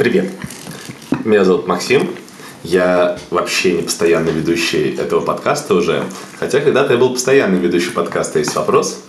[0.00, 0.30] Привет.
[1.26, 2.16] Меня зовут Максим.
[2.62, 6.04] Я вообще не постоянный ведущий этого подкаста уже.
[6.38, 9.02] Хотя когда-то я был постоянным ведущим подкаста «Есть вопрос».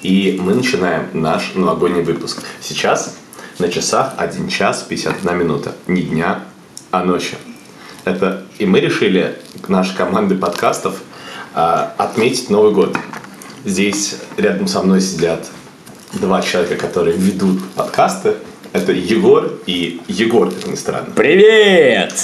[0.00, 2.42] И мы начинаем наш новогодний выпуск.
[2.62, 3.18] Сейчас
[3.58, 5.74] на часах 1 час 51 минута.
[5.86, 6.44] Не дня,
[6.90, 7.36] а ночи.
[8.06, 8.46] Это...
[8.58, 9.38] И мы решили,
[9.68, 11.02] нашей команды подкастов,
[11.54, 12.96] а, отметить Новый год.
[13.66, 15.46] Здесь рядом со мной сидят
[16.14, 18.36] два человека, которые ведут подкасты.
[18.72, 21.08] Это Егор и Егор, как ни странно.
[21.14, 22.14] Привет!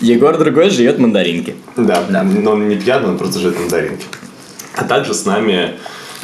[0.00, 1.54] Егор другой живет в мандаринке.
[1.76, 4.04] Да, но он не пьяный, он просто живет на мандаринке.
[4.76, 5.74] А также с нами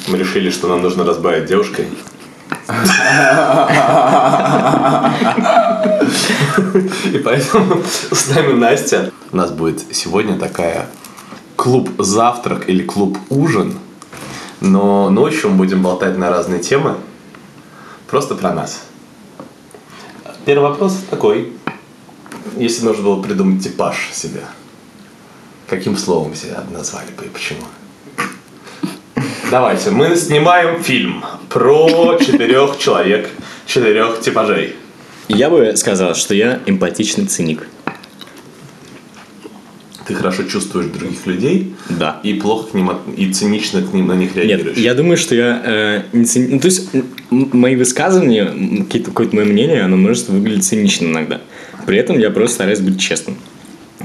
[0.09, 1.87] мы решили, что нам нужно разбавить девушкой.
[7.13, 9.11] И поэтому с нами Настя.
[9.33, 10.87] У нас будет сегодня такая
[11.57, 13.75] клуб завтрак или клуб ужин.
[14.61, 16.97] Но ночью мы будем болтать на разные темы.
[18.11, 18.83] Просто про нас.
[20.45, 21.53] Первый вопрос такой.
[22.57, 24.43] Если нужно было придумать типаж себя,
[25.69, 27.61] каким словом себя назвали бы и почему?
[29.49, 33.31] Давайте, мы снимаем фильм про четырех человек,
[33.67, 34.75] четырех типажей.
[35.29, 37.69] Я бы сказал, что я эмпатичный циник.
[40.11, 42.19] Ты хорошо чувствуешь других людей Да.
[42.25, 44.77] и плохо к ним от- и цинично к ним на них реагируешь.
[44.77, 46.89] Нет, я думаю, что я э, не цени- Ну, то есть,
[47.31, 48.47] мои высказывания,
[48.85, 51.41] какие-то- какое-то мое мнение, оно может выглядеть цинично иногда.
[51.87, 53.37] При этом я просто стараюсь быть честным.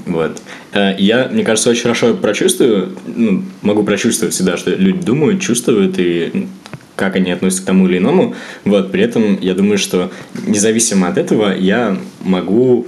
[0.06, 0.40] Вот.
[0.74, 5.96] Э, Я, мне кажется, очень хорошо прочувствую, ну, могу прочувствовать всегда, что люди думают, чувствуют
[5.98, 6.48] и
[6.96, 8.36] как они относятся к тому или иному.
[8.64, 8.92] Вот.
[8.92, 10.12] При этом я думаю, что
[10.46, 12.86] независимо от этого я могу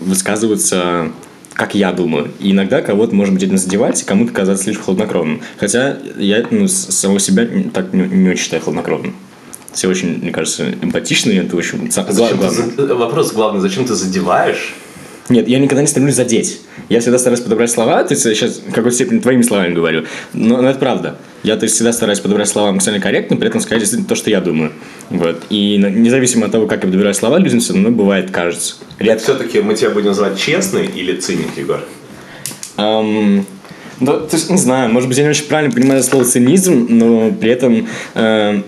[0.00, 1.10] высказываться
[1.58, 2.30] как я думаю.
[2.38, 5.42] И иногда кого-то, может быть, это задевать, и кому-то казаться слишком хладнокровным.
[5.58, 9.16] Хотя я ну, самого себя так не, не очень считаю хладнокровным.
[9.72, 12.94] Все очень, мне кажется, эмпатичные, это очень А главное.
[12.94, 14.76] Вопрос главный, зачем ты задеваешь?
[15.28, 16.60] Нет, я никогда не стремлюсь задеть.
[16.88, 20.04] Я всегда стараюсь подобрать слова, то есть я сейчас в какой-то степени твоими словами говорю,
[20.32, 21.18] но, но это правда.
[21.42, 24.30] Я то есть, всегда стараюсь подобрать слова максимально корректно, при этом сказать действительно то, что
[24.30, 24.72] я думаю.
[25.10, 25.42] Вот.
[25.50, 28.76] И независимо от того, как я подбираю слова, людям все равно бывает кажется.
[28.98, 29.24] Редко.
[29.24, 31.84] Все-таки мы тебя будем называть честный или циник, Егор?
[32.76, 33.44] Ам,
[34.00, 37.32] да, то есть, не знаю, может быть, я не очень правильно понимаю слово цинизм, но
[37.32, 37.86] при этом...
[38.14, 38.62] э,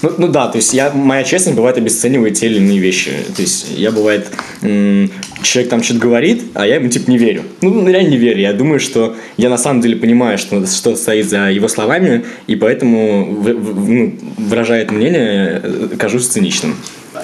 [0.00, 3.12] ну, ну да, то есть я, моя честность бывает обесценивает те или иные вещи.
[3.36, 4.28] То есть я бывает,
[4.62, 5.10] м,
[5.42, 7.42] человек там что-то говорит, а я ему типа не верю.
[7.60, 8.40] Ну, реально не верю.
[8.40, 12.56] Я думаю, что я на самом деле понимаю, что, что стоит за его словами, и
[12.56, 16.76] поэтому в- в- ну, выражая это мнение, э, кажусь циничным.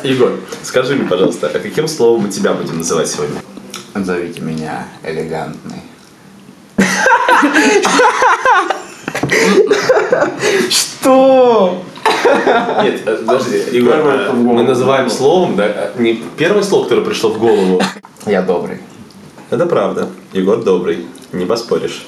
[0.05, 3.37] Егор, скажи мне, пожалуйста, а каким словом мы тебя будем называть сегодня?
[3.95, 5.83] Зовите меня элегантный.
[10.71, 10.98] Что?
[12.83, 17.03] Нет, э, подожди, Егор, Первое, э, мы называем словом, да, э, не первое слово, которое
[17.03, 17.81] пришло в голову.
[18.27, 18.79] Я добрый.
[19.51, 20.09] Это правда.
[20.33, 22.07] Егор добрый, не поспоришь.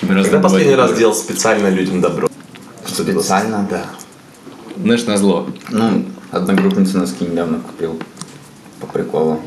[0.00, 2.28] Когда последний раз делал специально людям добро?
[2.86, 3.84] Специально, да.
[4.76, 5.46] Знаешь, на зло.
[5.70, 7.98] Ну, одногруппница носки недавно купил.
[8.80, 9.40] По приколу.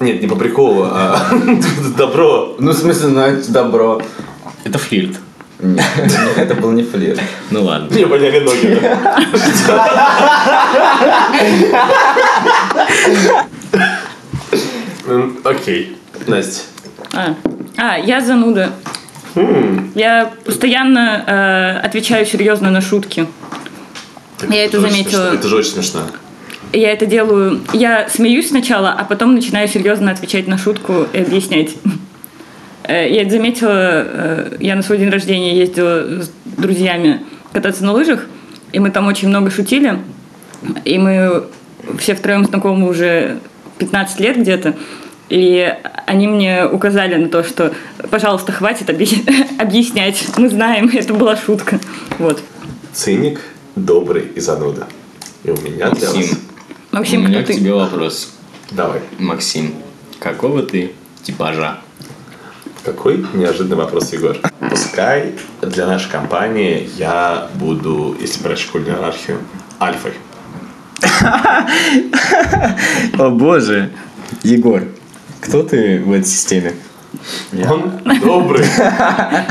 [0.00, 1.16] Нет, не по приколу, а
[1.96, 2.56] добро.
[2.58, 4.02] Ну, в смысле, знаете, добро.
[4.64, 5.16] Это флирт.
[5.62, 5.84] Нет,
[6.36, 7.20] это был не флирт.
[7.50, 7.88] Ну ладно.
[7.90, 8.82] Мне боляли ноги.
[15.44, 15.96] Окей.
[16.26, 16.62] Настя.
[17.12, 17.36] А,
[17.76, 18.72] а я зануда.
[19.94, 23.26] Я постоянно э, отвечаю серьезно на шутки.
[24.48, 25.10] Я это заметила.
[25.10, 25.34] смешно.
[25.34, 26.00] Это же очень смешно.
[26.72, 27.60] Я это делаю.
[27.72, 31.76] Я смеюсь сначала, а потом начинаю серьезно отвечать на шутку и объяснять.
[32.84, 33.70] Э, Я заметила.
[33.74, 37.20] э, Я на свой день рождения ездила с друзьями
[37.52, 38.26] кататься на лыжах,
[38.72, 39.98] и мы там очень много шутили.
[40.84, 41.44] И мы
[41.98, 43.38] все втроем знакомы уже
[43.78, 44.74] 15 лет где-то.
[45.28, 45.74] И
[46.06, 47.72] они мне указали на то, что,
[48.10, 49.26] пожалуйста, хватит объяс-
[49.58, 50.22] объяснять.
[50.36, 51.78] Мы знаем, это была шутка.
[52.18, 52.40] Вот.
[52.92, 53.40] Циник,
[53.76, 54.86] добрый и зануда.
[55.44, 56.16] И у меня для вас...
[56.16, 56.38] Максим,
[56.92, 57.60] Максим, у меня кто к ты?
[57.60, 58.32] тебе вопрос.
[58.70, 59.00] Давай.
[59.18, 59.74] Максим,
[60.18, 60.92] какого ты
[61.22, 61.78] типажа?
[62.84, 64.36] Какой неожиданный вопрос, Егор.
[64.70, 69.38] Пускай для нашей компании я буду, если брать школьную иерархию,
[69.80, 70.14] альфой.
[73.18, 73.90] О боже.
[74.42, 74.82] Егор,
[75.40, 76.74] кто ты в этой системе?
[77.68, 78.64] Он добрый.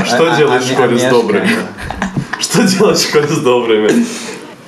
[0.05, 1.49] Что А- делать в школе с добрыми?
[2.39, 4.05] Что делать в школе с добрыми?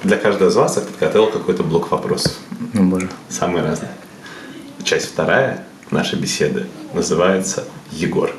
[0.04, 2.33] Для каждого из вас я подготовил какой-то блок вопросов.
[2.75, 3.10] О боже.
[3.30, 3.92] Самые разные.
[4.83, 8.31] Часть вторая нашей беседы называется «Егор».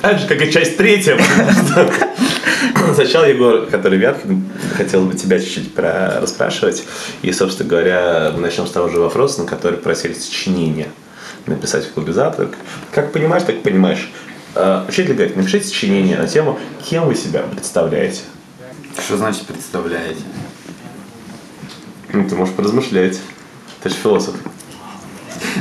[0.00, 1.18] Так же, как и часть третья.
[2.94, 4.44] Сначала Егор, который Вяткин,
[4.76, 6.84] хотел бы тебя чуть-чуть про расспрашивать.
[7.22, 10.88] И, собственно говоря, мы начнем с того же вопроса, на который просили сочинение
[11.46, 12.56] написать в клубе «Завтрак».
[12.92, 14.10] Как понимаешь, так понимаешь.
[14.54, 18.22] Э, Учитель говорит, напишите сочинение на тему, кем вы себя представляете.
[18.98, 20.22] Что значит представляете?
[22.12, 23.20] Ну, ты можешь поразмышлять.
[23.82, 24.34] Ты же философ.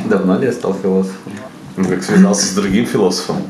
[0.05, 1.33] Давно ли я стал философом?
[1.75, 3.43] Ну, как связался с другим философом.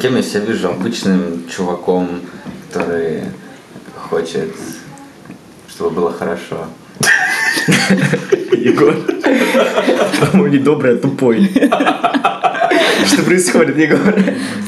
[0.00, 0.68] Кем я себя вижу?
[0.68, 2.20] Обычным чуваком,
[2.68, 3.22] который
[4.08, 4.50] хочет,
[5.68, 6.66] чтобы было хорошо.
[8.52, 8.94] Егор.
[10.20, 11.50] По-моему, не добрый, а тупой.
[13.06, 14.14] Что происходит, Егор?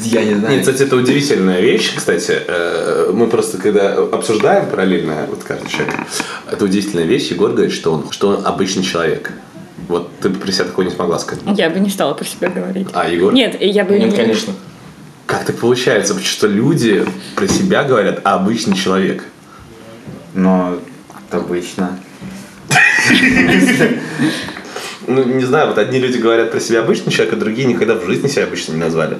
[0.03, 0.55] Я не знаю.
[0.55, 2.37] Нет, кстати, это удивительная вещь, кстати.
[2.47, 5.95] Э, Мы просто, когда обсуждаем параллельно, вот каждый человек,
[6.51, 7.31] это удивительная вещь.
[7.31, 9.31] Егор говорит, что он, что он обычный человек.
[9.87, 11.43] Вот ты бы при себе такого не смогла сказать.
[11.57, 12.87] Я бы не стала про себя говорить.
[12.93, 13.33] А Егор?
[13.33, 13.97] Нет, я бы...
[13.97, 14.53] Нет, не- конечно.
[15.27, 19.25] Как так получается, что люди про себя говорят, а обычный человек?
[20.33, 20.79] Но
[21.27, 21.99] это обычно.
[25.05, 28.05] Ну, не знаю, вот одни люди говорят про себя обычный человек, а другие никогда в
[28.05, 29.19] жизни себя обычным не назвали.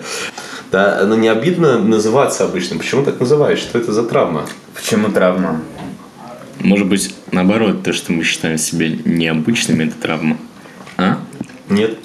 [0.72, 2.80] Да, но не обидно называться обычным.
[2.80, 3.60] Почему так называешь?
[3.60, 4.48] Что это за травма?
[4.76, 5.62] Почему травма?
[6.60, 10.38] Может быть, наоборот, то, что мы считаем себя необычными, это травма.
[10.98, 11.20] А?
[11.70, 11.98] Нет.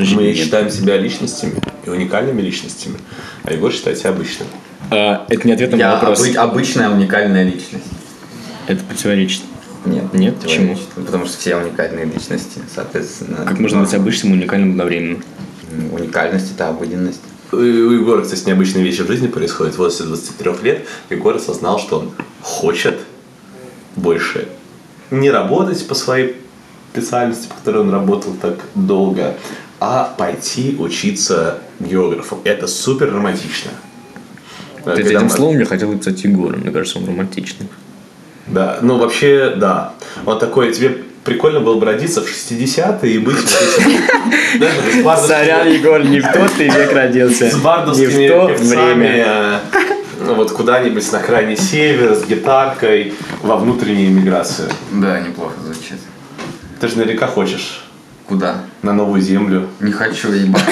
[0.00, 0.36] Значит, Мы нет.
[0.36, 2.96] считаем себя личностями и уникальными личностями,
[3.44, 4.48] а Егор считает себя обычным.
[4.90, 6.20] А, это не ответ на мой Я вопрос.
[6.26, 7.84] обы- обычная уникальная личность.
[8.66, 9.42] Это противоречит.
[9.84, 10.04] Нет.
[10.14, 10.36] Нет?
[10.40, 10.78] Почему?
[10.94, 13.44] Потому что все уникальные личности, соответственно.
[13.46, 15.22] Как можно быть обычным и уникальным одновременно?
[15.70, 17.20] м, Уникальность это обыденность.
[17.52, 19.74] У у Егора, кстати, необычные вещи в жизни происходят.
[19.74, 22.10] В возрасте 23 лет Егор осознал, что он
[22.40, 22.96] хочет
[23.96, 24.48] больше
[25.10, 26.36] не работать по своей
[26.94, 29.34] специальности, по которой он работал так долго,
[29.80, 32.38] а пойти учиться географом.
[32.44, 33.70] Это супер романтично.
[34.84, 36.56] Вот Когда этим мы- словом я хотел написать Егора.
[36.56, 37.66] Мне кажется, он романтичный.
[38.46, 39.92] Да, ну вообще, да.
[40.26, 44.00] Он такой, тебе прикольно было бы родиться в 60-е и быть вот этим-
[44.58, 47.50] знаешь, вот с бардовскими- Егор, не в тот ты век родился.
[47.50, 49.58] с бардовскими певцами, э,
[50.26, 54.68] ну, вот куда-нибудь на крайний север с гитаркой во внутреннюю иммиграцию.
[54.92, 55.98] Да, неплохо звучит.
[56.80, 57.84] Ты же наверняка хочешь
[58.30, 58.60] Куда?
[58.82, 59.66] на новую землю.
[59.80, 60.62] Не хочу ебать.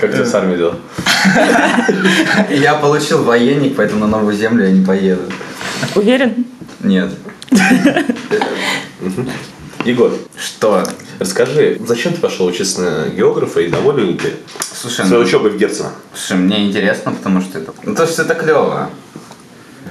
[0.00, 0.76] Как ты с армией делал?
[2.48, 5.20] Я получил военник, поэтому на новую землю я не поеду.
[5.94, 6.46] Уверен?
[6.80, 7.10] Нет.
[9.84, 10.88] Егор, Что?
[11.18, 14.32] расскажи, зачем ты пошел учиться на географа и доволен ли ты
[14.72, 15.90] Слушай, своей ну, учебой в Герцена?
[16.14, 17.74] слушай, мне интересно, потому что это...
[17.82, 18.88] Ну, то, что это клево.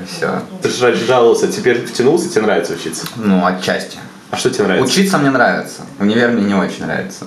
[0.07, 0.41] Все.
[0.61, 3.05] Ты же жаловался, теперь втянулся, тебе нравится учиться.
[3.15, 3.97] Ну, отчасти.
[4.31, 4.91] А что тебе нравится?
[4.91, 5.81] Учиться мне нравится.
[6.00, 7.25] Универ мне не очень нравится.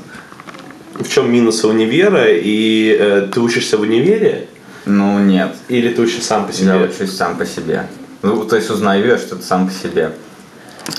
[0.95, 2.25] В чем минусы универа?
[2.29, 4.49] И э, ты учишься в универе?
[4.87, 5.55] Ну, нет.
[5.69, 6.69] Или ты учишься сам по себе?
[6.69, 7.87] Я учусь сам по себе.
[8.23, 10.13] Ну, то есть узнаю я что-то сам по себе.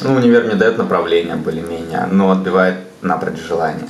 [0.02, 3.88] Ну, универ мне дает направление более-менее, но отбивает напрочь желание.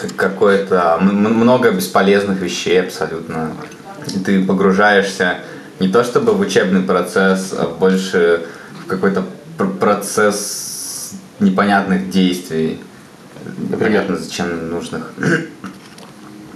[0.00, 3.52] Как- Какое-то много бесполезных вещей абсолютно.
[4.14, 5.38] И ты погружаешься
[5.80, 8.46] не то чтобы в учебный процесс, а больше
[8.84, 9.24] в какой-то
[9.56, 12.80] пр- процесс непонятных действий.
[13.70, 15.12] Непонятно зачем нужных.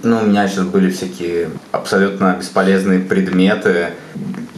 [0.05, 3.91] Ну, у меня сейчас были всякие абсолютно бесполезные предметы,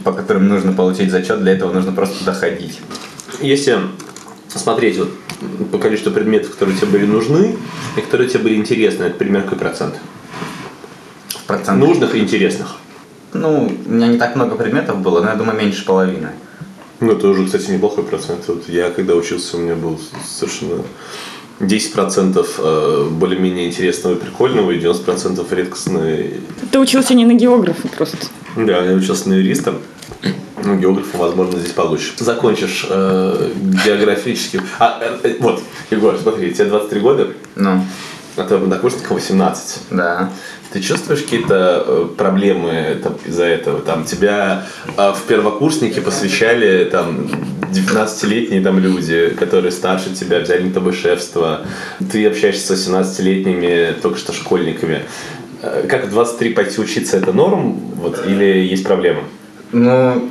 [0.03, 2.79] по которым нужно получить зачет, для этого нужно просто туда ходить.
[3.41, 3.77] Если
[4.47, 5.09] смотреть вот
[5.71, 7.57] по количеству предметов, которые тебе были нужны
[7.95, 9.93] и которые тебе были интересны, это примерно какой процент?
[11.29, 11.75] В процентах.
[11.75, 12.77] Нужных и интересных.
[13.35, 16.29] Ну, у меня не так много предметов было, но я думаю, меньше половины.
[16.99, 18.47] Ну, это уже, кстати, неплохой процент.
[18.47, 20.81] Вот я когда учился, у меня был совершенно
[21.59, 26.05] 10% э, более-менее интересного и прикольного, и 90% редкостного.
[26.71, 28.17] Ты учился не на географа просто.
[28.55, 29.75] Да, я учился на юриста.
[30.63, 32.13] Ну, географом, возможно, здесь получше.
[32.17, 33.51] Закончишь э,
[33.85, 34.61] географический...
[34.79, 35.61] А, э, э, вот,
[35.91, 37.85] Егор, смотри, тебе 23 года, Ну,
[38.35, 39.81] а твоим однокурсникам 18.
[39.91, 40.31] да.
[40.75, 43.79] Ты чувствуешь какие-то э, проблемы там, из-за этого?
[43.79, 44.65] Там тебя
[44.97, 47.29] э, в первокурсники посвящали там
[47.71, 51.61] 19-летние там люди, которые старше тебя, взяли на тобой шефство.
[52.11, 55.03] Ты общаешься с 18-летними только что школьниками.
[55.61, 57.79] Э, Как в 23 пойти учиться это норм?
[57.95, 59.21] Вот, или есть проблемы?
[59.71, 60.29] Ну,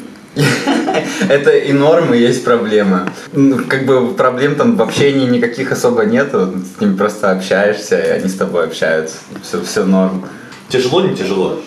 [1.29, 3.09] это и нормы, есть проблемы.
[3.33, 6.53] Ну, как бы проблем там в общении никаких особо нету.
[6.77, 9.17] С ними просто общаешься, и они с тобой общаются.
[9.43, 10.27] Все, все норм.
[10.69, 11.61] Тяжело, не тяжело?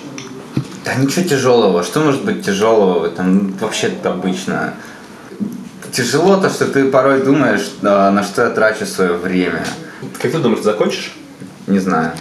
[0.84, 1.84] Да ничего тяжелого.
[1.84, 3.48] Что может быть тяжелого в этом?
[3.50, 4.74] Ну, Вообще обычно.
[5.92, 9.66] Тяжело то, что ты порой думаешь, а, на что я трачу свое время.
[10.22, 11.16] Как ты думаешь, закончишь?
[11.68, 12.12] Не знаю.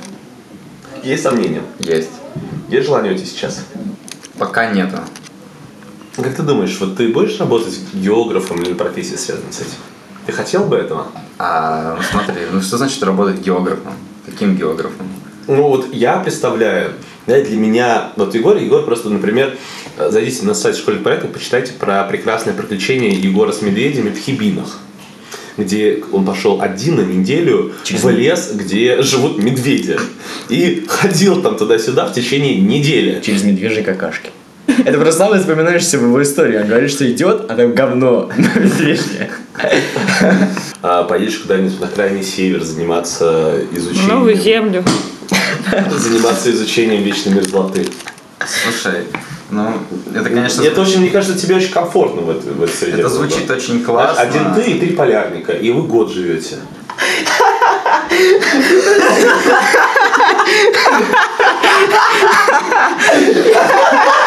[1.02, 1.62] Есть сомнения?
[1.78, 2.10] Есть.
[2.68, 3.64] Есть желание уйти сейчас?
[4.38, 4.98] Пока нету.
[6.16, 9.76] Как ты думаешь, вот ты будешь работать географом или профессией связанной с этим?
[10.24, 11.08] Ты хотел бы этого?
[11.38, 13.92] А, ну смотри, ну что значит работать географом?
[14.24, 15.06] Каким географом?
[15.46, 16.92] Ну вот я представляю,
[17.26, 19.56] да, для меня, вот Егор, Егор просто, например,
[19.98, 24.78] зайдите на сайт школьных проектов, почитайте про прекрасное приключение Егора с медведями в Хибинах
[25.56, 29.98] где он пошел один на неделю в лес, где живут медведи.
[30.50, 33.22] И ходил там туда-сюда в течение недели.
[33.24, 34.30] Через медвежьи какашки.
[34.84, 36.58] Это просто самое вспоминаешься в его истории.
[36.58, 39.28] Он говорит, что идет, а там говно на.
[40.82, 44.08] А поедешь куда-нибудь на крайний север заниматься изучением...
[44.08, 44.84] Новую землю.
[45.90, 47.86] Заниматься изучением вечной мерзлоты.
[48.46, 49.04] Слушай,
[49.50, 49.72] ну,
[50.14, 53.00] это, конечно, Это очень, мне кажется, тебе очень комфортно в этой, в этой среде.
[53.00, 54.22] это было звучит очень Знаешь, классно.
[54.22, 56.56] Один ты и три полярника, и вы год живете.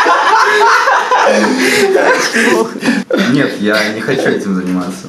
[3.31, 5.07] Нет, я не хочу этим заниматься.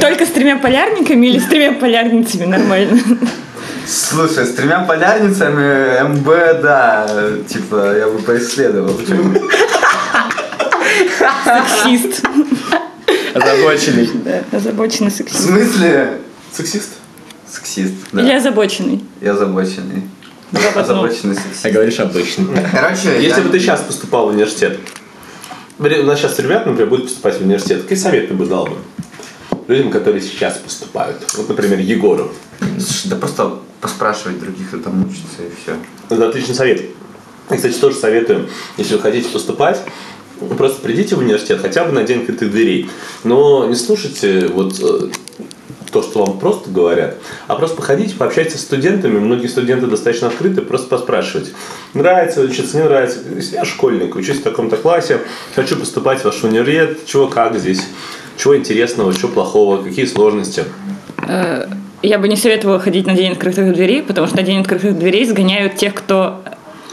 [0.00, 3.00] Только с тремя полярниками или с тремя полярницами нормально?
[3.86, 7.06] Слушай, с тремя полярницами МБ, да,
[7.48, 8.98] типа, я бы поисследовал.
[11.44, 12.22] Сексист.
[13.34, 14.10] Озабоченный.
[14.24, 15.44] Да, озабоченный В сексист.
[15.44, 16.18] смысле?
[16.52, 16.90] Сексист?
[17.54, 18.36] Сексист, Или да.
[18.36, 19.00] озабоченный.
[19.20, 20.02] Я озабоченный.
[20.74, 21.66] Озабоченный А сексист.
[21.74, 22.46] говоришь обычно.
[22.72, 24.78] Короче, Если бы ты сейчас поступал в университет,
[25.78, 28.76] у нас сейчас ребята, например, будут поступать в университет, какие советы ты бы дал бы
[29.68, 31.16] людям, которые сейчас поступают?
[31.36, 32.32] Вот, например, Егору.
[32.78, 35.76] Слушай, Да просто поспрашивать других, кто там учится, и все.
[36.10, 36.80] Это отличный совет.
[37.50, 39.80] И, кстати, тоже советую, если вы хотите поступать,
[40.56, 42.90] просто придите в университет хотя бы на день открытых дверей.
[43.22, 45.08] Но не слушайте вот э,
[45.94, 49.20] то, что вам просто говорят, а просто походите, пообщайтесь с студентами.
[49.20, 51.52] Многие студенты достаточно открыты, просто поспрашивать.
[51.94, 53.20] Нравится учиться, не нравится.
[53.36, 55.20] Если я школьник, учусь в таком-то классе,
[55.54, 57.80] хочу поступать в ваш университет, чего как здесь,
[58.36, 60.64] чего интересного, чего плохого, какие сложности.
[61.28, 61.68] Э,
[62.02, 65.24] Я бы не советовала ходить на день открытых дверей, потому что на день открытых дверей
[65.26, 66.40] сгоняют тех, кто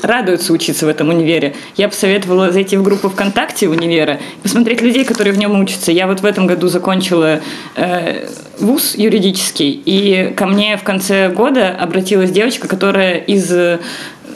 [0.01, 1.55] радуется учиться в этом универе.
[1.77, 5.91] Я бы советовала зайти в группу ВКонтакте универа, посмотреть людей, которые в нем учатся.
[5.91, 7.41] Я вот в этом году закончила
[7.75, 8.27] э,
[8.59, 13.51] вуз юридический, и ко мне в конце года обратилась девочка, которая из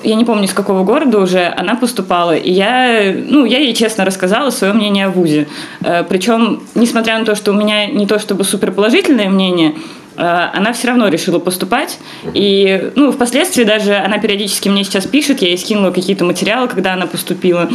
[0.05, 4.05] я не помню, с какого города уже, она поступала, и я, ну, я ей честно
[4.05, 5.47] рассказала свое мнение о ВУЗе.
[5.81, 9.73] Э, Причем, несмотря на то, что у меня не то чтобы суперположительное мнение,
[10.17, 11.99] она все равно решила поступать.
[12.33, 16.93] И, ну, впоследствии даже она периодически мне сейчас пишет, я ей скинула какие-то материалы, когда
[16.93, 17.69] она поступила.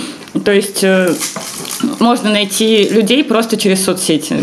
[0.45, 1.13] То есть э,
[1.99, 4.37] можно найти людей просто через соцсети.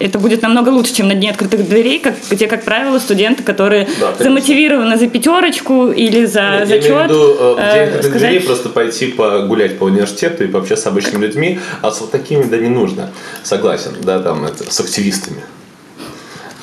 [0.00, 3.84] Это будет намного лучше, чем на дне открытых дверей, как, где, как правило, студенты, которые
[4.00, 4.24] Да, конечно.
[4.24, 8.10] замотивированы за пятерочку или за Я зачет, имею в виду, э, в э, день открытых
[8.10, 12.10] сказать- дверей просто пойти погулять по университету и пообщаться с обычными людьми, а с вот
[12.10, 13.10] такими, да, не нужно.
[13.44, 15.44] Согласен, да, там, это, с активистами.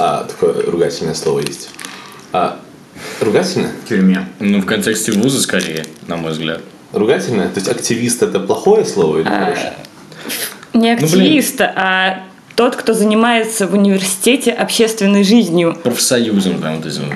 [0.03, 1.69] А, такое ругательное слово есть.
[2.33, 2.59] А,
[3.19, 3.71] ругательное?
[3.85, 4.27] В тюрьме.
[4.39, 6.61] Ну, в контексте вуза скорее, на мой взгляд.
[6.91, 7.49] Ругательное?
[7.49, 9.73] То есть активист это плохое слово или хорошее?
[10.73, 11.05] Не блин.
[11.05, 12.23] активист, а
[12.55, 17.13] тот, кто занимается в университете общественной жизнью, Профсоюзом там вот этим.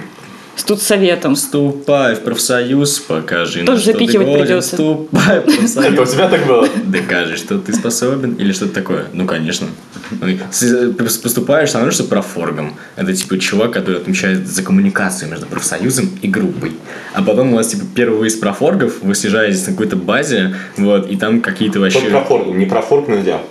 [0.55, 1.35] Студсоветом.
[1.35, 4.41] Вступай в профсоюз, покажи, на Тоже что ты запихивать годен.
[4.45, 4.69] придется.
[4.71, 6.11] Вступай в Это у профсоюз.
[6.11, 6.67] тебя так было?
[6.85, 9.05] Докажи, что ты способен или что-то такое.
[9.13, 9.67] Ну, конечно.
[10.11, 12.75] Ну, с- Поступаешь, становишься профоргом.
[12.95, 16.73] Это типа чувак, который отвечает за коммуникацию между профсоюзом и группой.
[17.13, 21.15] А потом у вас типа первый выезд профоргов, вы съезжаетесь на какой-то базе, вот, и
[21.17, 21.99] там какие-то вообще...
[21.99, 23.41] Только профоргом, не профорг нельзя.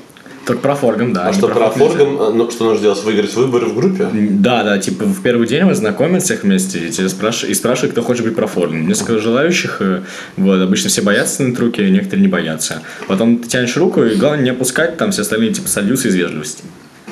[0.47, 1.29] Только профоргом, да.
[1.29, 1.61] А что нельзя.
[1.61, 3.03] профоргом, э, ну, что нужно делать?
[3.03, 4.09] Выиграть выборы в группе?
[4.13, 7.45] Да, да, типа в первый день вы знакомят всех вместе и, тебя спраш...
[7.45, 8.87] и спрашивают, кто хочет быть профоргом.
[8.87, 10.03] Несколько желающих, э,
[10.37, 12.83] вот, обычно все боятся на руки, некоторые не боятся.
[13.09, 16.63] Потом ты тянешь руку, и главное не опускать, там все остальные типа сольются из вежливости.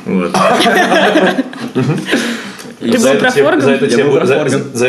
[0.04, 0.32] Вот.
[2.80, 3.60] Ты За был это тебе- профоргом?
[3.60, 3.96] За это тебе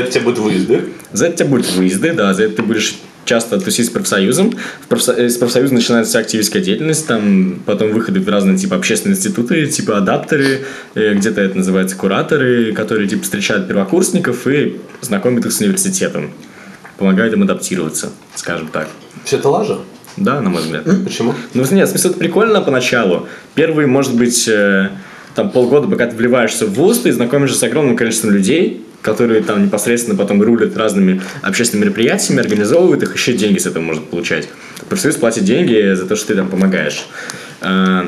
[0.09, 0.83] тебе будут выезды?
[1.13, 4.53] За это у тебя будут выезды, да, за это ты будешь часто тусить с профсоюзом.
[4.89, 9.15] Профсо- э, С профсоюза начинается вся активистская деятельность, там потом выходы в разные типа общественные
[9.17, 10.61] институты, типа адаптеры,
[10.95, 16.31] э, где-то это называется кураторы, которые типа встречают первокурсников и знакомят их с университетом,
[16.97, 18.87] помогают им адаптироваться, скажем так.
[19.23, 19.77] Все это лажа?
[20.17, 20.83] Да, на мой взгляд.
[21.03, 21.33] Почему?
[21.53, 23.27] Ну, нет, в смысле, это прикольно поначалу.
[23.55, 24.89] Первый, может быть, э,
[25.33, 29.63] там полгода, пока ты вливаешься в вуз, ты знакомишься с огромным количеством людей, которые там
[29.63, 34.49] непосредственно потом рулят разными общественными мероприятиями, организовывают их, еще деньги с этого можно получать.
[34.89, 37.05] Профсоюз платит деньги за то, что ты там помогаешь.
[37.61, 38.05] Э,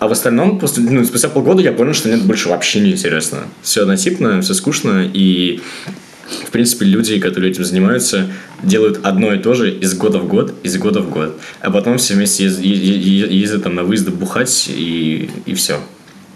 [0.00, 2.92] А в остальном, после, ну, спустя полгода я понял, что мне это больше вообще не
[2.92, 3.38] интересно.
[3.62, 5.60] Все однотипно, все скучно, и
[6.46, 8.26] в принципе, люди, которые этим занимаются,
[8.62, 11.40] делают одно и то же из года в год, из года в год.
[11.60, 15.80] А потом все вместе ез- е- е- ездят там на выезды бухать, и, и все.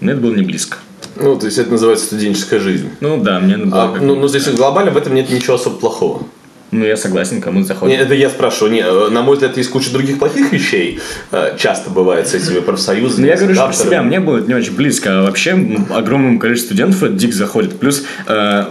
[0.00, 0.78] Мне это было не близко.
[1.16, 2.88] Ну, то есть это называется студенческая жизнь.
[3.00, 6.22] Ну да, мне А, ну, ну, здесь глобально в этом нет ничего особо плохого.
[6.70, 8.00] Ну, я согласен, кому-то Не, заходит.
[8.00, 8.72] это я спрашиваю.
[8.72, 11.00] Не, э, на мой взгляд, есть куча других плохих вещей.
[11.30, 13.26] э, Часто бывает с этими профсоюзами.
[13.26, 15.50] Ну, я говорю, что про себя, мне было не очень близко, а вообще
[15.90, 17.78] огромному количеству студентов дико заходит.
[17.78, 18.64] Плюс, э,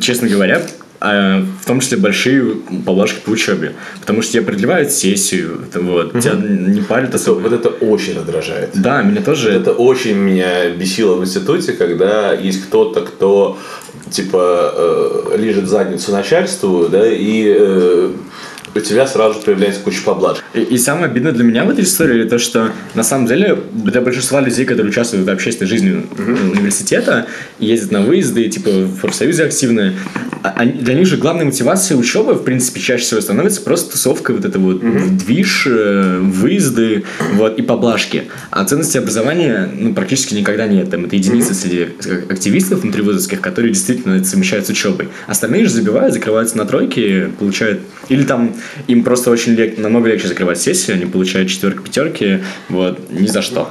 [0.00, 0.62] честно говоря,
[1.00, 3.74] в том числе большие поблажки по учебе.
[4.00, 7.40] Потому что тебе продлевают сессию, вот, тебя не парят особо.
[7.40, 8.70] Вот это очень раздражает.
[8.74, 9.50] Да, меня тоже...
[9.50, 13.58] Это очень меня бесило в институте, когда есть кто-то, кто
[14.10, 18.12] типа э, лежит задницу начальству, да, и э,
[18.74, 20.44] у тебя сразу появляется куча поблажек.
[20.54, 24.00] И, и самое обидное для меня в этой истории то, что на самом деле для
[24.00, 27.26] большинства людей, которые участвуют в общественной жизни университета,
[27.58, 29.94] ездят на выезды, типа в профсоюзе активные,
[30.42, 34.32] а- они- для них же главной мотивацией учебы, в принципе, чаще всего становится просто тусовка,
[34.32, 34.80] вот это вот
[35.16, 37.04] движ, э, выезды,
[37.34, 38.24] вот, и поблажки.
[38.50, 40.90] А ценности образования, ну, практически никогда нет.
[40.90, 41.88] Там, это единицы среди
[42.28, 45.08] активистов внутривузовских, которые действительно это совмещают с учебой.
[45.26, 47.80] Остальные же забивают, закрываются на тройки, получают...
[48.08, 48.54] Или там
[48.86, 53.42] им просто очень лег- намного легче закрывать сессию, они получают четверки, пятерки, вот, ни за
[53.42, 53.70] что.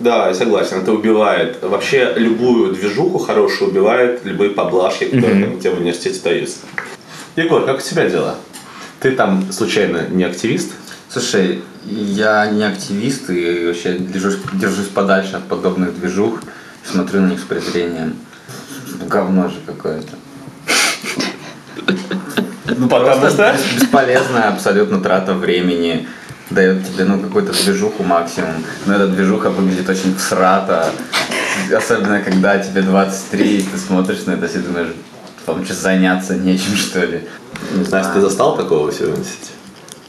[0.00, 1.58] Да, я согласен, это убивает.
[1.62, 6.56] Вообще любую движуху хорошую убивает любые поблажки, которые у тебя в университете даются.
[7.36, 8.36] Егор, как у тебя дела?
[9.00, 10.72] Ты там случайно не активист?
[11.10, 16.40] Слушай, я не активист и вообще держусь, держусь подальше от подобных движух,
[16.84, 18.16] смотрю на них с презрением.
[19.06, 20.08] Говно же какое-то.
[22.76, 26.08] Ну, Просто бес- бесполезная абсолютно трата времени.
[26.50, 28.64] Дает тебе ну какую-то движуху максимум.
[28.86, 30.90] Но эта движуха выглядит очень всрато.
[31.76, 34.88] Особенно когда тебе 23, и ты смотришь на это и думаешь,
[35.46, 37.22] вам что заняться нечем что ли.
[37.72, 39.50] Не Настя, ты застал такого у себя в университете?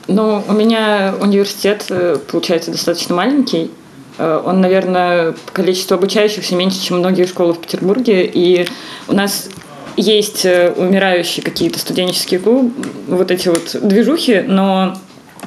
[0.07, 3.71] Ну, у меня университет, э, получается, достаточно маленький.
[4.17, 8.25] Э, Он, наверное, по количеству обучающихся меньше, чем многие школы в Петербурге.
[8.25, 8.67] И
[9.07, 9.49] у нас
[9.97, 12.71] есть э, умирающие какие-то студенческие клубы,
[13.07, 14.97] вот эти вот движухи, но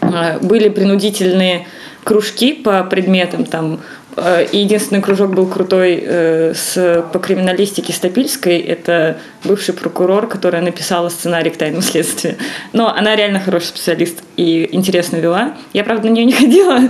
[0.00, 1.66] э, были принудительные
[2.04, 3.80] кружки по предметам там
[4.16, 8.58] э, единственный кружок был крутой с, по криминалистике Стопильской.
[8.58, 12.36] Это бывший прокурор, которая написала сценарий к тайному следствию.
[12.72, 15.54] Но она реально хороший специалист и интересно вела.
[15.72, 16.80] Я, правда, на нее не ходила,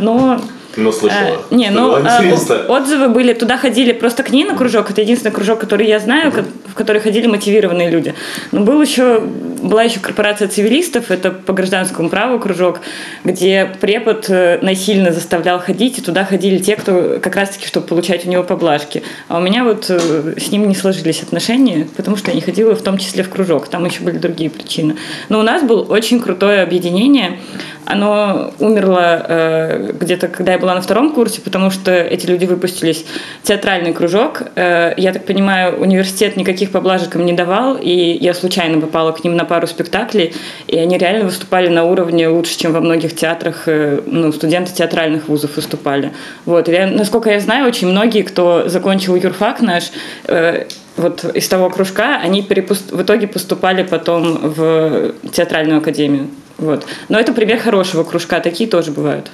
[0.00, 0.40] но
[0.76, 1.40] Ну, слышала.
[1.50, 5.32] Э, не, ну, о- отзывы были, туда ходили просто к ней на кружок, это единственный
[5.32, 6.32] кружок, который я знаю,
[6.66, 8.14] в который ходили мотивированные люди.
[8.52, 12.80] Но был еще, была еще корпорация цивилистов, это по гражданскому праву кружок,
[13.24, 18.26] где препод э, насильно заставлял ходить, и туда ходили те, кто как раз-таки, чтобы получать
[18.26, 19.02] у него поблажки.
[19.28, 22.82] А у меня вот с ним не сложились отношения, потому что я не ходила в
[22.82, 24.96] том числе в кружок, там еще были другие причины.
[25.28, 27.38] Но у нас было очень крутое объединение,
[27.84, 33.04] оно умерло э, где-то, когда я была на втором курсе, потому что эти люди выпустились.
[33.42, 34.42] Театральный кружок.
[34.54, 39.24] Э, я так понимаю, университет никаких поблажек им не давал, и я случайно попала к
[39.24, 40.34] ним на пару спектаклей,
[40.66, 45.28] и они реально выступали на уровне лучше, чем во многих театрах, э, ну, студенты театральных
[45.28, 46.12] вузов выступали.
[46.44, 46.68] Вот.
[46.68, 49.90] Я- насколько я знаю, очень многие, кто закончил юрфак наш,
[50.26, 50.64] э,
[50.96, 56.28] вот из того кружка, они в итоге поступали потом в театральную академию.
[56.58, 56.86] Вот.
[57.08, 59.30] Но это пример хорошего кружка, такие тоже бывают.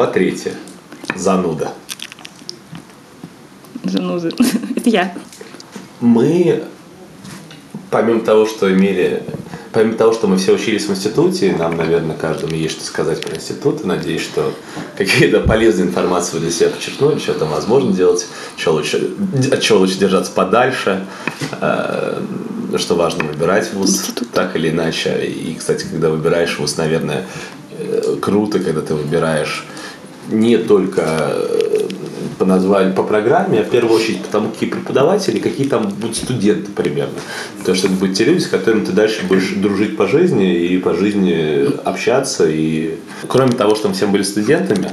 [0.00, 0.54] Глава третья.
[1.14, 1.72] Зануда.
[3.84, 4.32] Занузы.
[4.76, 5.14] Это я.
[6.00, 6.64] Мы,
[7.90, 9.22] помимо того, что имели,
[9.72, 13.36] помимо того, что мы все учились в институте, нам, наверное, каждому есть что сказать про
[13.36, 13.82] институт.
[13.82, 14.54] И надеюсь, что
[14.96, 19.10] какие-то полезные информации вы для себя подчеркнули, что там возможно делать, что лучше,
[19.52, 21.04] от чего лучше держаться подальше,
[21.60, 22.22] э,
[22.78, 25.26] что важно выбирать вуз так или иначе.
[25.26, 27.26] И, кстати, когда выбираешь вуз, наверное,
[27.78, 29.66] э, круто, когда ты выбираешь
[30.30, 31.88] не только э,
[32.38, 36.72] по названию, по программе, а в первую очередь потому, какие преподаватели, какие там будут студенты
[36.72, 37.18] примерно.
[37.58, 40.78] Потому что это будут те люди, с которыми ты дальше будешь дружить по жизни и
[40.78, 42.48] по жизни общаться.
[42.48, 44.90] И кроме того, что мы всем были студентами,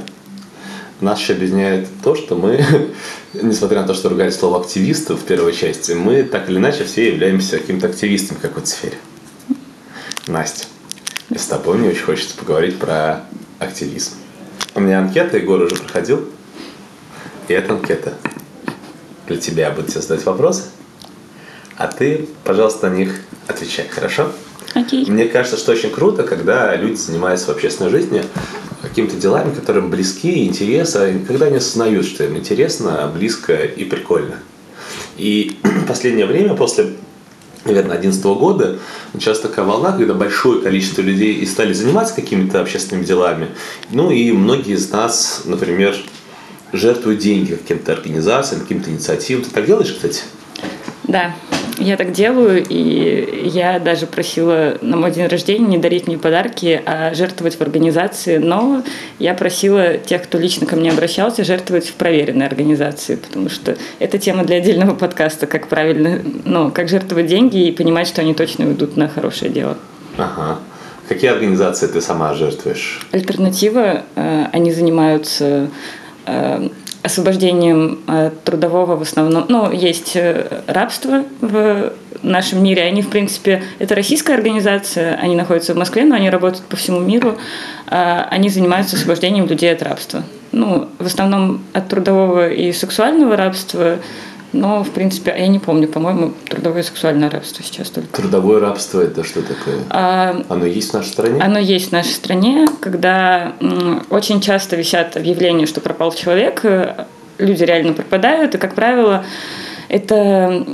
[1.00, 2.64] нас еще объединяет то, что мы,
[3.32, 7.08] несмотря на то, что ругали слово активисты в первой части, мы так или иначе все
[7.08, 8.98] являемся каким-то активистом в какой-то сфере.
[10.26, 10.66] Настя,
[11.34, 13.24] с тобой мне очень хочется поговорить про
[13.58, 14.12] активизм.
[14.78, 16.24] У меня анкета, Егор уже проходил.
[17.48, 18.14] И эта анкета
[19.26, 19.66] для тебя.
[19.66, 20.66] Я буду тебе задать вопросы.
[21.76, 24.30] А ты, пожалуйста, на них отвечай, хорошо?
[24.74, 25.04] Окей.
[25.06, 28.22] Мне кажется, что очень круто, когда люди занимаются в общественной жизни
[28.80, 34.36] какими-то делами, которые им близки, интересны, когда они осознают, что им интересно, близко и прикольно.
[35.16, 36.92] И в последнее время, после,
[37.68, 38.78] наверное, 2011 года,
[39.12, 43.48] началась такая волна, когда большое количество людей и стали заниматься какими-то общественными делами.
[43.90, 45.96] Ну и многие из нас, например,
[46.72, 49.44] жертвуют деньги каким-то организациям, каким-то инициативам.
[49.44, 50.22] Ты так делаешь, кстати?
[51.04, 51.34] Да,
[51.78, 56.80] я так делаю, и я даже просила на мой день рождения не дарить мне подарки,
[56.84, 58.82] а жертвовать в организации, но
[59.18, 64.18] я просила тех, кто лично ко мне обращался, жертвовать в проверенной организации, потому что это
[64.18, 68.66] тема для отдельного подкаста, как правильно, ну, как жертвовать деньги и понимать, что они точно
[68.66, 69.76] уйдут на хорошее дело.
[70.16, 70.58] Ага.
[71.08, 73.06] Какие организации ты сама жертвуешь?
[73.12, 75.70] Альтернатива, э, они занимаются
[76.26, 76.68] э,
[77.02, 79.46] освобождением э, трудового в основном.
[79.48, 82.82] Ну, есть э, рабство в нашем мире.
[82.82, 87.00] Они, в принципе, это российская организация, они находятся в Москве, но они работают по всему
[87.00, 87.38] миру.
[87.86, 90.22] Э, Они занимаются освобождением людей от рабства.
[90.52, 93.98] Ну, в основном от трудового и сексуального рабства,
[94.52, 98.08] но, в принципе, я не помню, по-моему, трудовое и сексуальное рабство сейчас только.
[98.16, 99.80] Трудовое рабство это что такое?
[99.90, 101.40] А, Оно есть в нашей стране?
[101.42, 107.04] Оно есть в нашей стране, когда м, очень часто висят объявления, что пропал человек, э,
[107.38, 109.24] люди реально пропадают, и, как правило,
[109.88, 110.64] это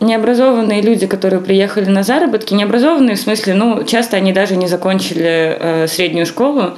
[0.00, 5.56] необразованные люди, которые приехали на заработки, необразованные в смысле, ну, часто они даже не закончили
[5.58, 6.74] э, среднюю школу,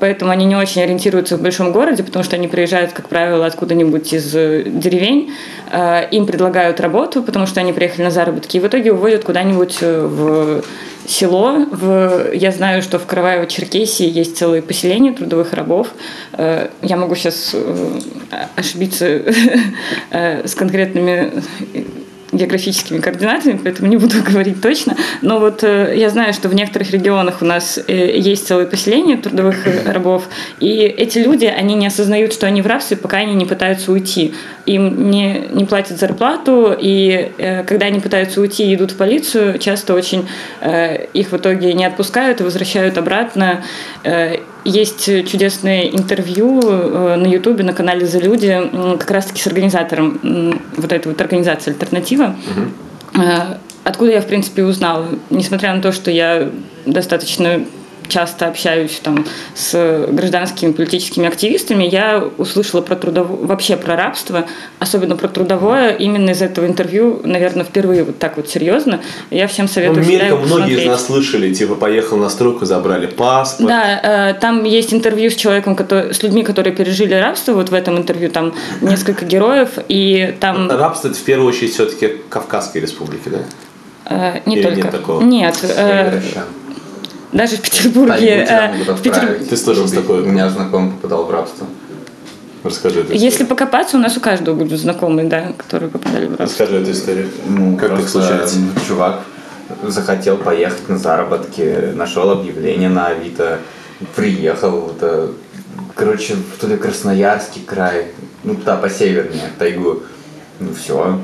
[0.00, 4.12] поэтому они не очень ориентируются в большом городе, потому что они приезжают, как правило, откуда-нибудь
[4.12, 5.32] из э, деревень,
[5.70, 9.78] э, им предлагают работу, потому что они приехали на заработки, и в итоге увозят куда-нибудь
[9.80, 10.62] э, в
[11.06, 11.66] село.
[11.70, 15.88] В, я знаю, что в Караваево-Черкесии есть целые поселения трудовых рабов.
[16.32, 17.54] Э, Я могу сейчас
[18.56, 19.06] ошибиться
[20.10, 21.32] э, с конкретными
[22.36, 24.96] географическими координатами, поэтому не буду говорить точно.
[25.22, 29.16] Но вот э, я знаю, что в некоторых регионах у нас э, есть целые поселения
[29.16, 30.28] трудовых э, рабов,
[30.60, 34.34] и эти люди, они не осознают, что они в рабстве, пока они не пытаются уйти.
[34.66, 37.30] Им не, не платят зарплату, и
[37.66, 40.26] когда они пытаются уйти и идут в полицию, часто очень
[41.12, 43.62] их в итоге не отпускают и возвращают обратно.
[44.64, 50.60] Э, есть чудесное интервью э, на Ютубе, на канале «За люди», как раз-таки с организатором
[50.76, 52.36] вот этой вот организации «Альтернатива».
[53.14, 56.50] Э, Откуда я, в принципе, узнала, несмотря на то, что я
[56.86, 57.64] достаточно
[58.08, 64.46] часто общаюсь там с гражданскими политическими активистами, я услышала про трудовое, вообще про рабство,
[64.78, 69.00] особенно про трудовое, именно из этого интервью, наверное, впервые вот так вот серьезно.
[69.30, 73.06] Я всем Ну, советую всегда мельком многие из нас слышали, типа, поехал на стройку, забрали
[73.06, 73.68] паспорт.
[73.68, 77.52] Да, э, там есть интервью с человеком, который, с людьми, которые пережили рабство.
[77.52, 82.16] Вот в этом интервью там несколько героев, и там Рабство это в первую очередь все-таки
[82.28, 83.38] Кавказская республика, да?
[84.06, 85.22] э, не Или только нет такого?
[85.22, 86.20] нет, э,
[87.34, 88.46] даже в Петербурге.
[88.48, 89.48] э, могут в Петер- отправить.
[89.50, 89.94] Ты тоже Убить.
[89.94, 90.22] такой?
[90.22, 91.66] У меня знакомый попадал в рабство.
[92.62, 93.48] Расскажи эту Если историю.
[93.48, 96.44] покопаться, у нас у каждого будут знакомые, да, которые попадали в рабство.
[96.46, 97.28] Расскажи эту историю.
[97.46, 98.58] Ну, как так случается?
[98.88, 99.20] чувак
[99.82, 103.58] захотел поехать на заработки, нашел объявление на Авито,
[104.16, 105.30] приехал, это,
[105.94, 108.08] короче, в то ли Красноярский край,
[108.44, 110.02] ну, туда по севернее, тайгу.
[110.60, 111.18] Ну, все,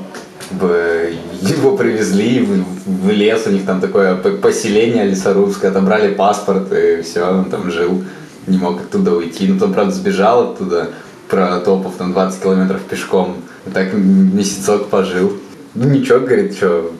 [0.49, 2.39] его привезли
[2.85, 8.03] в, лес, у них там такое поселение лесорусское, отобрали паспорт, и все, он там жил,
[8.47, 9.47] не мог оттуда уйти.
[9.47, 10.89] Ну, потом, правда, сбежал оттуда,
[11.29, 13.37] протопав там 20 километров пешком,
[13.73, 15.33] так месяцок пожил.
[15.73, 16.91] Ну ничего, говорит, что,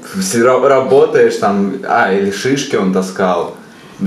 [0.64, 3.58] работаешь там, а, или шишки он таскал,